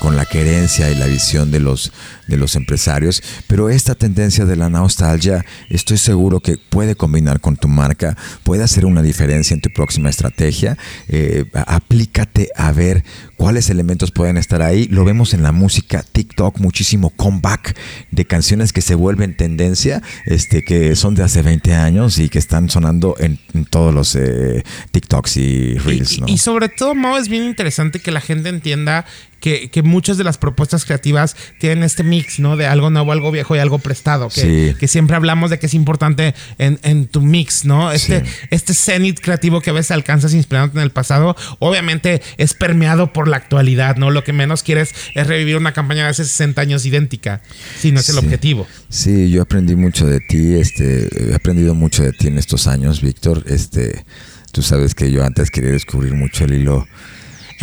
con, 0.00 0.16
la 0.16 0.26
querencia 0.26 0.90
y 0.90 0.94
la 0.94 1.06
visión 1.06 1.50
de 1.50 1.58
los, 1.58 1.92
de 2.26 2.36
los 2.36 2.56
empresarios, 2.56 3.22
pero 3.46 3.70
esta 3.70 3.94
tendencia 3.94 4.44
de 4.44 4.56
la 4.56 4.68
nostalgia 4.68 5.44
estoy 5.68 5.98
seguro 5.98 6.40
que 6.40 6.56
puede 6.56 6.94
combinar 6.94 7.40
con 7.40 7.56
tu 7.56 7.68
marca, 7.68 8.16
puede 8.44 8.62
hacer 8.62 8.86
una 8.86 9.02
diferencia 9.02 9.54
en 9.54 9.60
tu 9.60 9.70
próxima 9.70 10.10
estrategia. 10.10 10.78
Eh, 11.08 11.44
aplícate 11.54 12.48
a 12.56 12.72
ver 12.72 13.04
cuáles 13.36 13.70
elementos 13.70 14.10
pueden 14.10 14.36
estar 14.36 14.62
ahí. 14.62 14.86
Lo 14.86 15.04
vemos 15.04 15.34
en 15.34 15.42
la 15.42 15.52
música, 15.52 16.02
TikTok, 16.02 16.58
muchísimo 16.58 17.10
comeback 17.10 17.76
de 18.10 18.24
canciones 18.24 18.72
que 18.72 18.82
se 18.82 18.94
vuelven 18.94 19.36
tendencia, 19.36 20.02
este, 20.26 20.62
que 20.62 20.96
son 20.96 21.14
de 21.14 21.24
hace 21.24 21.42
20 21.42 21.74
años 21.74 22.18
y 22.18 22.28
que 22.28 22.38
están 22.38 22.70
sonando 22.70 23.16
en, 23.18 23.38
todos 23.70 23.92
los 23.94 24.14
eh, 24.16 24.64
TikToks 24.90 25.36
y 25.36 25.74
Reels. 25.78 26.18
Y, 26.26 26.32
y 26.32 26.38
sobre 26.38 26.68
todo, 26.68 26.94
Mao, 26.94 27.18
es 27.18 27.28
bien 27.28 27.44
interesante 27.44 28.00
que 28.00 28.10
la 28.10 28.20
gente 28.20 28.48
entienda 28.48 29.06
que, 29.42 29.82
muchas 29.82 30.16
de 30.16 30.24
las 30.24 30.38
propuestas 30.38 30.84
creativas 30.84 31.36
tienen 31.58 31.82
este 31.82 32.04
mix, 32.04 32.21
¿no? 32.38 32.56
De 32.56 32.66
algo 32.66 32.90
nuevo, 32.90 33.12
algo 33.12 33.30
viejo 33.30 33.56
y 33.56 33.58
algo 33.58 33.78
prestado. 33.78 34.28
Que, 34.28 34.74
que 34.78 34.88
siempre 34.88 35.16
hablamos 35.16 35.50
de 35.50 35.58
que 35.58 35.66
es 35.66 35.74
importante 35.74 36.34
en, 36.58 37.06
tu 37.06 37.20
mix, 37.20 37.64
¿no? 37.64 37.92
Este, 37.92 38.22
este 38.50 38.74
cenit 38.74 39.20
creativo 39.20 39.60
que 39.60 39.70
a 39.70 39.72
veces 39.72 39.90
alcanzas 39.90 40.34
inspirándote 40.34 40.78
en 40.78 40.84
el 40.84 40.90
pasado, 40.90 41.36
obviamente 41.58 42.22
es 42.36 42.54
permeado 42.54 43.12
por 43.12 43.28
la 43.28 43.36
actualidad, 43.36 43.96
¿no? 43.96 44.10
Lo 44.10 44.24
que 44.24 44.32
menos 44.32 44.62
quieres 44.62 44.94
es 45.14 45.26
revivir 45.26 45.56
una 45.56 45.72
campaña 45.72 46.04
de 46.04 46.10
hace 46.10 46.24
60 46.24 46.60
años 46.60 46.86
idéntica, 46.86 47.42
si 47.78 47.92
no 47.92 48.00
es 48.00 48.08
el 48.08 48.18
objetivo. 48.18 48.66
Sí, 48.88 49.30
yo 49.30 49.42
aprendí 49.42 49.74
mucho 49.74 50.06
de 50.06 50.20
ti, 50.20 50.54
este, 50.54 51.30
he 51.30 51.34
aprendido 51.34 51.74
mucho 51.74 52.02
de 52.02 52.12
ti 52.12 52.28
en 52.28 52.38
estos 52.38 52.66
años, 52.66 53.02
Víctor. 53.02 53.44
Este, 53.46 54.04
tú 54.52 54.62
sabes 54.62 54.94
que 54.94 55.10
yo 55.10 55.24
antes 55.24 55.50
quería 55.50 55.70
descubrir 55.70 56.14
mucho 56.14 56.44
el 56.44 56.54
hilo 56.54 56.86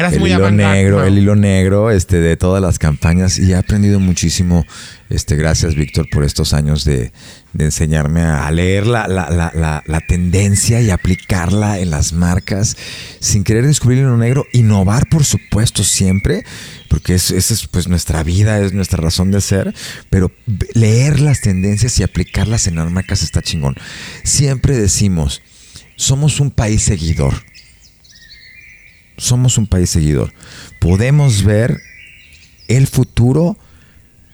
el 0.07 0.27
hilo 0.27 0.51
negro, 0.51 1.03
el 1.03 1.17
hilo 1.17 1.35
negro 1.35 1.91
este, 1.91 2.19
de 2.19 2.37
todas 2.37 2.61
las 2.61 2.79
campañas 2.79 3.37
y 3.37 3.51
he 3.51 3.55
aprendido 3.55 3.99
muchísimo. 3.99 4.65
Este, 5.09 5.35
gracias, 5.35 5.75
Víctor, 5.75 6.07
por 6.11 6.23
estos 6.23 6.53
años 6.53 6.85
de, 6.85 7.11
enseñarme 7.57 8.21
a 8.21 8.49
leer 8.51 8.85
la, 8.85 9.07
la, 9.07 10.01
tendencia 10.07 10.81
y 10.81 10.91
aplicarla 10.91 11.79
en 11.79 11.89
las 11.89 12.13
marcas 12.13 12.77
sin 13.19 13.43
querer 13.43 13.65
descubrir 13.65 13.99
el 13.99 14.05
hilo 14.05 14.17
negro. 14.17 14.45
Innovar, 14.53 15.09
por 15.09 15.25
supuesto, 15.25 15.83
siempre, 15.83 16.43
porque 16.89 17.15
esa 17.15 17.35
es 17.35 17.67
pues 17.67 17.87
nuestra 17.87 18.21
vida, 18.23 18.59
es 18.59 18.73
nuestra 18.73 19.01
razón 19.01 19.31
de 19.31 19.41
ser, 19.41 19.73
pero 20.09 20.31
leer 20.73 21.19
las 21.19 21.41
tendencias 21.41 21.99
y 21.99 22.03
aplicarlas 22.03 22.67
en 22.67 22.75
las 22.75 22.91
marcas 22.91 23.23
está 23.23 23.41
chingón. 23.41 23.75
Siempre 24.23 24.77
decimos, 24.77 25.41
somos 25.95 26.39
un 26.39 26.51
país 26.51 26.83
seguidor 26.83 27.48
somos 29.19 29.57
un 29.57 29.67
país 29.67 29.89
seguidor. 29.89 30.33
Podemos 30.79 31.43
ver 31.43 31.81
el 32.67 32.87
futuro 32.87 33.57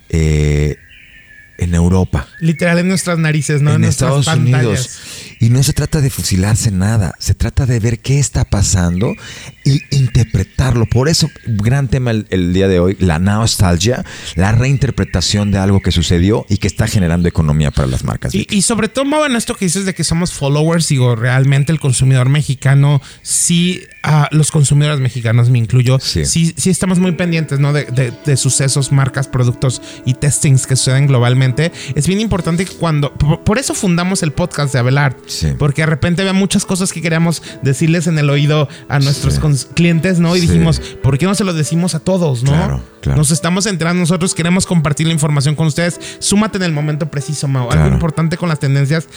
eh, 0.09 0.77
en 1.57 1.73
Europa. 1.73 2.27
Literal 2.39 2.79
en 2.79 2.87
nuestras 2.87 3.17
narices, 3.17 3.61
¿no? 3.61 3.73
En, 3.73 3.83
Estados 3.83 4.27
Unidos. 4.27 4.99
Y 5.46 5.51
no 5.51 5.62
se 5.62 5.74
trata 5.74 6.01
de 6.01 6.10
fusilarse 6.10 6.72
nada, 6.72 7.14
se 7.20 7.36
trata 7.36 7.68
de 7.68 7.79
ver 7.79 8.00
qué 8.00 8.18
está 8.18 8.46
pasando 8.46 9.14
y 9.64 9.79
interpretarlo. 9.92 10.88
Por 10.88 11.08
eso, 11.08 11.29
gran 11.46 11.88
tema 11.88 12.10
el, 12.10 12.51
día 12.51 12.68
de 12.68 12.79
hoy, 12.79 12.98
la 13.00 13.20
nostalgia, 13.20 14.03
la 14.34 14.53
reinterpretación 14.53 15.51
de 15.51 15.60
algo 15.60 15.81
que 15.81 15.92
sucedió 15.92 16.48
y 16.50 16.58
que 16.58 16.66
está 16.66 16.88
generando 16.88 17.29
economía 17.29 17.70
para 17.70 17.88
las 17.88 18.03
marcas. 18.03 18.34
Y, 18.34 18.62
sobre 18.64 18.90
todo, 18.90 19.24
en 19.27 19.36
esto 19.36 19.53
que 19.53 19.66
dices 19.66 19.86
de 19.86 19.94
que 19.94 20.03
somos 20.03 20.34
followers, 20.34 20.88
digo, 20.88 21.16
realmente 21.16 21.72
el 21.72 21.79
consumidor 21.79 22.27
mexicano, 22.27 23.00
sí, 23.22 23.84
los 24.31 24.51
consumidores 24.51 25.00
mexicanos, 25.00 25.50
me 25.51 25.60
incluyo, 25.60 26.00
sí, 26.00 26.25
sí, 26.25 26.70
estamos 26.70 26.98
muy 26.98 27.12
pendientes, 27.12 27.60
¿no? 27.60 27.72
De, 27.72 28.38
sucesos, 28.38 28.92
marcas, 28.92 29.27
productos 29.27 29.81
y 30.05 30.16
testings 30.16 30.68
que 30.68 30.75
suceden 30.75 31.08
globalmente. 31.08 31.72
Es 31.96 32.08
bien 32.08 32.20
importante 32.20 32.66
que 32.66 32.74
cuando, 32.74 33.14
por, 33.14 33.58
eso 33.58 33.74
fundamos 33.74 34.24
el 34.24 34.31
podcast 34.31 34.74
de 34.74 34.79
Abelard, 34.79 35.16
porque 35.57 35.81
de 35.81 35.87
repente 35.87 36.21
había 36.21 36.33
muchas 36.33 36.65
cosas 36.65 36.91
que 36.91 37.01
queríamos 37.01 37.41
decirles 37.61 38.07
en 38.07 38.17
el 38.19 38.29
oído 38.29 38.67
a 38.89 39.00
nuestros 39.00 39.39
clientes, 39.74 40.19
¿no? 40.19 40.35
Y 40.35 40.41
dijimos, 40.41 40.79
¿por 41.01 41.17
qué 41.17 41.25
no 41.25 41.35
se 41.35 41.43
lo 41.43 41.53
decimos 41.53 41.95
a 41.95 42.00
todos, 42.00 42.43
no? 42.43 42.51
Claro, 42.51 42.83
claro. 43.01 43.17
Nos 43.17 43.31
estamos 43.31 43.65
enterando 43.65 44.00
nosotros, 44.00 44.33
queremos 44.33 44.65
compartir 44.65 45.07
la 45.07 45.13
información 45.13 45.55
con 45.55 45.67
ustedes. 45.67 46.00
Súmate 46.19 46.57
en 46.57 46.63
el 46.63 46.71
momento 46.71 47.09
preciso, 47.09 47.48
Mao. 47.48 47.71
Algo 47.71 47.87
importante 47.87 48.37
con 48.37 48.50
las 48.50 48.59
tendencias 48.59 49.07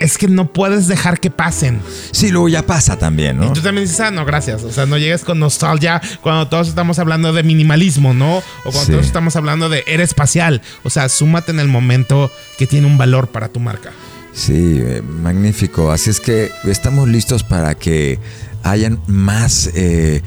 es 0.00 0.18
que 0.18 0.28
no 0.28 0.52
puedes 0.52 0.86
dejar 0.86 1.20
que 1.20 1.30
pasen. 1.30 1.80
Sí, 2.10 2.30
luego 2.30 2.48
ya 2.48 2.66
pasa 2.66 2.98
también, 2.98 3.36
¿no? 3.36 3.46
Y 3.46 3.52
tú 3.52 3.60
también 3.60 3.86
dices, 3.86 4.00
ah, 4.00 4.10
no, 4.10 4.24
gracias. 4.24 4.62
O 4.64 4.72
sea, 4.72 4.86
no 4.86 4.98
llegues 4.98 5.24
con 5.24 5.38
nostalgia 5.38 6.00
cuando 6.20 6.48
todos 6.48 6.68
estamos 6.68 6.98
hablando 6.98 7.32
de 7.32 7.42
minimalismo, 7.42 8.12
¿no? 8.12 8.38
O 8.38 8.72
cuando 8.72 8.92
todos 8.92 9.06
estamos 9.06 9.36
hablando 9.36 9.68
de 9.68 9.84
era 9.86 10.02
espacial. 10.02 10.62
O 10.82 10.90
sea, 10.90 11.08
súmate 11.08 11.52
en 11.52 11.60
el 11.60 11.68
momento 11.68 12.30
que 12.58 12.66
tiene 12.66 12.86
un 12.86 12.98
valor 12.98 13.28
para 13.28 13.48
tu 13.48 13.60
marca. 13.60 13.92
Sí, 14.34 14.80
eh, 14.82 15.00
magnífico. 15.00 15.92
Así 15.92 16.10
es 16.10 16.20
que 16.20 16.50
estamos 16.64 17.08
listos 17.08 17.44
para 17.44 17.76
que 17.76 18.18
hayan 18.64 19.00
más 19.06 19.70
eh, 19.74 20.22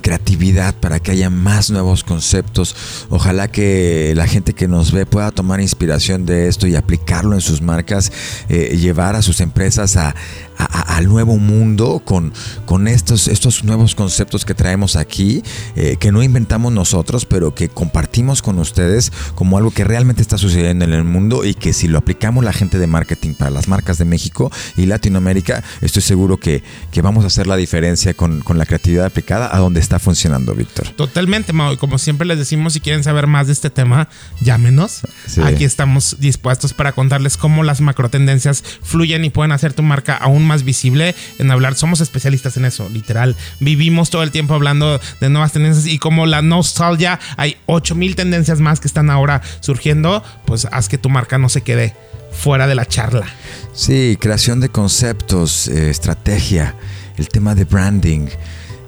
creatividad, 0.00 0.74
para 0.74 1.00
que 1.00 1.12
haya 1.12 1.30
más 1.30 1.70
nuevos 1.70 2.02
conceptos. 2.02 2.74
Ojalá 3.10 3.48
que 3.48 4.12
la 4.16 4.26
gente 4.26 4.54
que 4.54 4.66
nos 4.66 4.90
ve 4.90 5.06
pueda 5.06 5.30
tomar 5.30 5.60
inspiración 5.60 6.26
de 6.26 6.48
esto 6.48 6.66
y 6.66 6.74
aplicarlo 6.74 7.34
en 7.34 7.40
sus 7.40 7.62
marcas, 7.62 8.10
eh, 8.48 8.76
llevar 8.76 9.14
a 9.14 9.22
sus 9.22 9.40
empresas 9.40 9.96
a, 9.96 10.14
al 10.58 11.06
nuevo 11.06 11.38
mundo 11.38 12.02
con, 12.04 12.32
con 12.66 12.88
estos, 12.88 13.28
estos 13.28 13.64
nuevos 13.64 13.94
conceptos 13.94 14.44
que 14.44 14.54
traemos 14.54 14.96
aquí, 14.96 15.42
eh, 15.76 15.96
que 15.98 16.12
no 16.12 16.22
inventamos 16.22 16.72
nosotros, 16.72 17.24
pero 17.24 17.54
que 17.54 17.68
compartimos 17.68 18.42
con 18.42 18.58
ustedes 18.58 19.12
como 19.34 19.58
algo 19.58 19.70
que 19.70 19.84
realmente 19.84 20.22
está 20.22 20.38
sucediendo 20.38 20.84
en 20.84 20.92
el 20.92 21.04
mundo 21.04 21.44
y 21.44 21.54
que 21.54 21.72
si 21.72 21.88
lo 21.88 21.98
aplicamos 21.98 22.44
la 22.44 22.52
gente 22.52 22.78
de 22.78 22.86
marketing 22.86 23.34
para 23.34 23.50
las 23.50 23.68
marcas 23.68 23.98
de 23.98 24.04
México 24.04 24.50
y 24.76 24.86
Latinoamérica, 24.86 25.62
estoy 25.80 26.02
seguro 26.02 26.38
que, 26.38 26.62
que 26.90 27.02
vamos 27.02 27.24
a 27.24 27.28
hacer 27.28 27.46
la 27.46 27.56
diferencia 27.56 28.14
con, 28.14 28.40
con 28.40 28.58
la 28.58 28.66
creatividad 28.66 29.06
aplicada 29.06 29.54
a 29.54 29.58
donde 29.58 29.80
está 29.80 29.98
funcionando, 29.98 30.54
Víctor. 30.54 30.88
Totalmente, 30.90 31.52
Mau. 31.52 31.72
Y 31.72 31.76
como 31.76 31.98
siempre 31.98 32.26
les 32.26 32.38
decimos, 32.38 32.72
si 32.72 32.80
quieren 32.80 33.04
saber 33.04 33.26
más 33.26 33.46
de 33.46 33.52
este 33.52 33.70
tema, 33.70 34.08
llámenos. 34.40 35.02
Aquí 35.44 35.64
estamos 35.64 36.16
dispuestos 36.18 36.74
para 36.74 36.92
contarles 36.92 37.36
cómo 37.36 37.62
las 37.62 37.80
macro 37.80 38.08
tendencias 38.08 38.64
fluyen 38.82 39.24
y 39.24 39.30
pueden 39.30 39.52
hacer 39.52 39.74
tu 39.74 39.82
marca 39.82 40.16
aún 40.16 40.47
más 40.48 40.64
visible 40.64 41.14
en 41.38 41.50
hablar. 41.52 41.76
Somos 41.76 42.00
especialistas 42.00 42.56
en 42.56 42.64
eso, 42.64 42.88
literal. 42.88 43.36
Vivimos 43.60 44.10
todo 44.10 44.24
el 44.24 44.32
tiempo 44.32 44.54
hablando 44.54 45.00
de 45.20 45.28
nuevas 45.28 45.52
tendencias 45.52 45.86
y 45.86 45.98
como 45.98 46.26
la 46.26 46.42
nostalgia, 46.42 47.20
hay 47.36 47.56
8000 47.66 48.16
tendencias 48.16 48.58
más 48.60 48.80
que 48.80 48.88
están 48.88 49.10
ahora 49.10 49.42
surgiendo, 49.60 50.24
pues 50.44 50.66
haz 50.72 50.88
que 50.88 50.98
tu 50.98 51.08
marca 51.08 51.38
no 51.38 51.48
se 51.48 51.60
quede 51.60 51.94
fuera 52.32 52.66
de 52.66 52.74
la 52.74 52.86
charla. 52.86 53.26
Sí, 53.72 54.16
creación 54.20 54.60
de 54.60 54.68
conceptos, 54.68 55.68
eh, 55.68 55.90
estrategia, 55.90 56.74
el 57.16 57.28
tema 57.28 57.54
de 57.54 57.64
branding, 57.64 58.28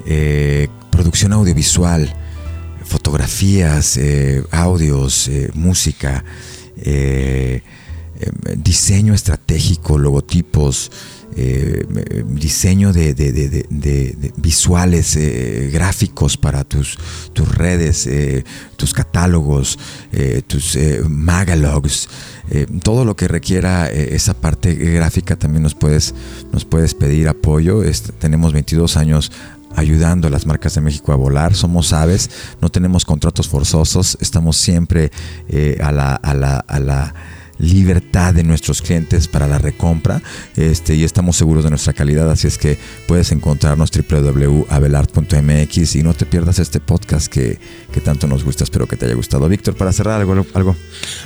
eh, 0.07 0.69
producción 0.91 1.33
audiovisual, 1.33 2.15
fotografías, 2.85 3.97
eh, 3.97 4.43
audios, 4.51 5.31
música, 5.55 6.25
diseño 8.57 9.15
estratégico, 9.15 9.99
logotipos, 9.99 10.91
eh, 11.37 11.87
diseño 12.27 12.93
de, 12.93 13.15
de 13.15 14.33
visuales, 14.37 15.19
gráficos 15.73 16.37
para 16.37 16.65
tus, 16.65 16.99
tus 17.33 17.55
redes, 17.55 18.09
tus 18.77 18.93
catálogos, 18.93 19.79
tus 20.47 20.79
magalogs. 21.09 22.09
todo 22.83 23.05
lo 23.05 23.17
que 23.17 23.29
requiera 23.29 23.89
esa 23.89 24.35
parte 24.35 24.75
gráfica 24.75 25.37
también 25.37 25.63
nos 25.63 25.75
puedes, 25.75 26.15
nos 26.53 26.65
puedes 26.65 26.95
pedir 26.95 27.29
apoyo. 27.29 27.83
tenemos 28.19 28.53
22 28.53 28.97
años 28.97 29.33
ayudando 29.77 30.29
a 30.29 30.31
las 30.31 30.47
marcas 30.47 30.75
de 30.75 30.81
México 30.81 31.13
a 31.13 31.17
volar. 31.17 31.55
Somos 31.55 31.93
aves, 31.93 32.31
no 32.61 32.69
tenemos 32.69 33.05
contratos 33.05 33.49
forzosos, 33.49 34.19
estamos 34.21 34.57
siempre 34.57 35.11
eh, 35.49 35.79
a 35.83 35.93
la, 35.93 36.15
a 36.15 36.35
la, 36.35 36.57
a 36.59 36.81
la 36.81 37.15
libertad 37.61 38.35
de 38.35 38.43
nuestros 38.43 38.83
clientes 38.83 39.29
para 39.29 39.47
la 39.47 39.59
recompra 39.59 40.23
este, 40.57 40.95
y 40.95 41.05
estamos 41.05 41.37
seguros 41.37 41.65
de 41.65 41.71
nuestra 41.71 41.93
calidad, 41.93 42.31
así 42.31 42.47
es 42.47 42.59
que 42.59 42.79
puedes 43.07 43.33
encontrarnos 43.33 43.91
www.abelart.mx 43.91 45.97
y 45.97 46.03
no 46.03 46.15
te 46.15 46.27
pierdas 46.27 46.59
este 46.59 46.81
podcast 46.81 47.29
que, 47.29 47.59
que, 47.93 48.01
tanto 48.01 48.27
nos 48.27 48.45
gusta, 48.45 48.65
espero 48.65 48.87
que 48.87 48.97
te 48.97 49.07
haya 49.07 49.15
gustado. 49.15 49.49
Víctor, 49.49 49.77
para 49.77 49.93
cerrar 49.93 50.21
algo, 50.21 50.47
algo. 50.55 50.77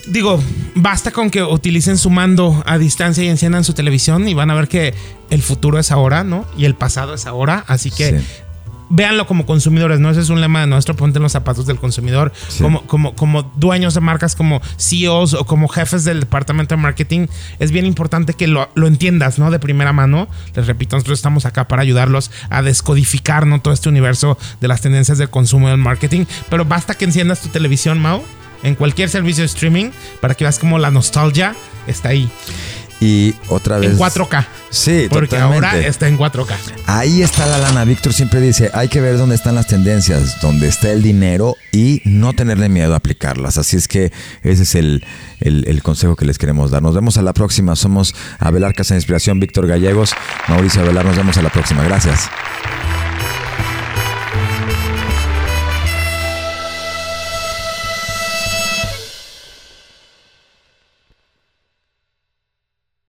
Digo, 0.06 0.40
basta 0.74 1.10
con 1.10 1.30
que 1.30 1.42
utilicen 1.42 1.98
su 1.98 2.10
mando 2.10 2.62
a 2.66 2.78
distancia 2.78 3.24
y 3.24 3.28
enciendan 3.28 3.64
su 3.64 3.72
televisión 3.72 4.28
y 4.28 4.34
van 4.34 4.50
a 4.50 4.54
ver 4.54 4.68
que 4.68 4.94
el 5.30 5.42
futuro 5.42 5.78
es 5.78 5.90
ahora, 5.90 6.24
¿no? 6.24 6.46
Y 6.56 6.64
el 6.64 6.74
pasado 6.74 7.14
es 7.14 7.26
ahora, 7.26 7.64
así 7.66 7.90
que 7.90 8.20
véanlo 8.88 9.26
como 9.26 9.46
consumidores, 9.46 10.00
¿no? 10.00 10.10
Ese 10.10 10.20
es 10.20 10.28
un 10.28 10.40
lema 10.40 10.60
de 10.60 10.66
nuestro, 10.66 10.94
ponte 10.96 11.18
en 11.18 11.22
los 11.22 11.32
zapatos 11.32 11.66
del 11.66 11.78
consumidor, 11.78 12.32
como, 12.60 12.82
como, 12.86 13.14
como 13.14 13.42
dueños 13.56 13.94
de 13.94 14.00
marcas, 14.00 14.36
como 14.36 14.60
CEOs 14.78 15.34
o 15.34 15.44
como 15.44 15.68
jefes 15.68 16.04
del 16.04 16.20
departamento 16.20 16.74
de 16.76 16.82
marketing, 16.82 17.26
es 17.58 17.70
bien 17.70 17.86
importante 17.86 18.34
que 18.34 18.46
lo, 18.46 18.68
entiendas, 18.76 19.38
¿no? 19.38 19.50
De 19.50 19.58
primera 19.58 19.92
mano. 19.92 20.28
Les 20.54 20.66
repito, 20.66 20.96
nosotros 20.96 21.18
estamos 21.18 21.46
acá 21.46 21.68
para 21.68 21.82
ayudarlos 21.82 22.30
a 22.50 22.62
descodificar, 22.62 23.46
¿no? 23.46 23.60
Todo 23.60 23.74
este 23.74 23.88
universo 23.88 24.38
de 24.60 24.68
las 24.68 24.80
tendencias 24.80 25.18
del 25.18 25.30
consumo 25.30 25.68
y 25.68 25.70
del 25.70 25.78
marketing, 25.78 26.26
pero 26.50 26.64
basta 26.64 26.94
que 26.94 27.04
enciendas 27.04 27.40
tu 27.40 27.48
televisión, 27.48 28.00
Mau, 28.00 28.22
en 28.62 28.74
cualquier 28.74 29.08
servicio 29.08 29.42
de 29.42 29.46
streaming, 29.46 29.90
para 30.20 30.34
que 30.34 30.44
veas 30.44 30.58
como 30.58 30.78
la 30.78 30.90
nostalgia 30.90 31.54
está 31.86 32.10
ahí. 32.10 32.30
Y 33.00 33.34
otra 33.48 33.78
vez. 33.78 33.90
En 33.90 33.98
4K. 33.98 34.46
Sí, 34.70 35.06
Porque 35.10 35.36
ahora 35.36 35.78
está 35.78 36.08
en 36.08 36.18
4K. 36.18 36.54
Ahí 36.86 37.22
está 37.22 37.46
la 37.46 37.58
lana. 37.58 37.84
Víctor 37.84 38.12
siempre 38.12 38.40
dice: 38.40 38.70
hay 38.72 38.88
que 38.88 39.00
ver 39.00 39.18
dónde 39.18 39.34
están 39.34 39.54
las 39.54 39.66
tendencias, 39.66 40.40
dónde 40.40 40.68
está 40.68 40.90
el 40.90 41.02
dinero 41.02 41.56
y 41.72 42.00
no 42.04 42.32
tenerle 42.32 42.68
miedo 42.68 42.94
a 42.94 42.96
aplicarlas. 42.96 43.58
Así 43.58 43.76
es 43.76 43.88
que 43.88 44.12
ese 44.42 44.62
es 44.62 44.74
el, 44.74 45.04
el, 45.40 45.82
consejo 45.82 46.16
que 46.16 46.24
les 46.24 46.38
queremos 46.38 46.70
dar. 46.70 46.82
Nos 46.82 46.94
vemos 46.94 47.16
a 47.18 47.22
la 47.22 47.32
próxima. 47.32 47.76
Somos 47.76 48.14
Abelar 48.38 48.74
Casa 48.74 48.94
de 48.94 48.98
Inspiración, 48.98 49.40
Víctor 49.40 49.66
Gallegos, 49.66 50.14
Mauricio 50.48 50.82
Abelar. 50.82 51.04
Nos 51.04 51.16
vemos 51.16 51.36
a 51.36 51.42
la 51.42 51.50
próxima. 51.50 51.82
Gracias. 51.84 52.30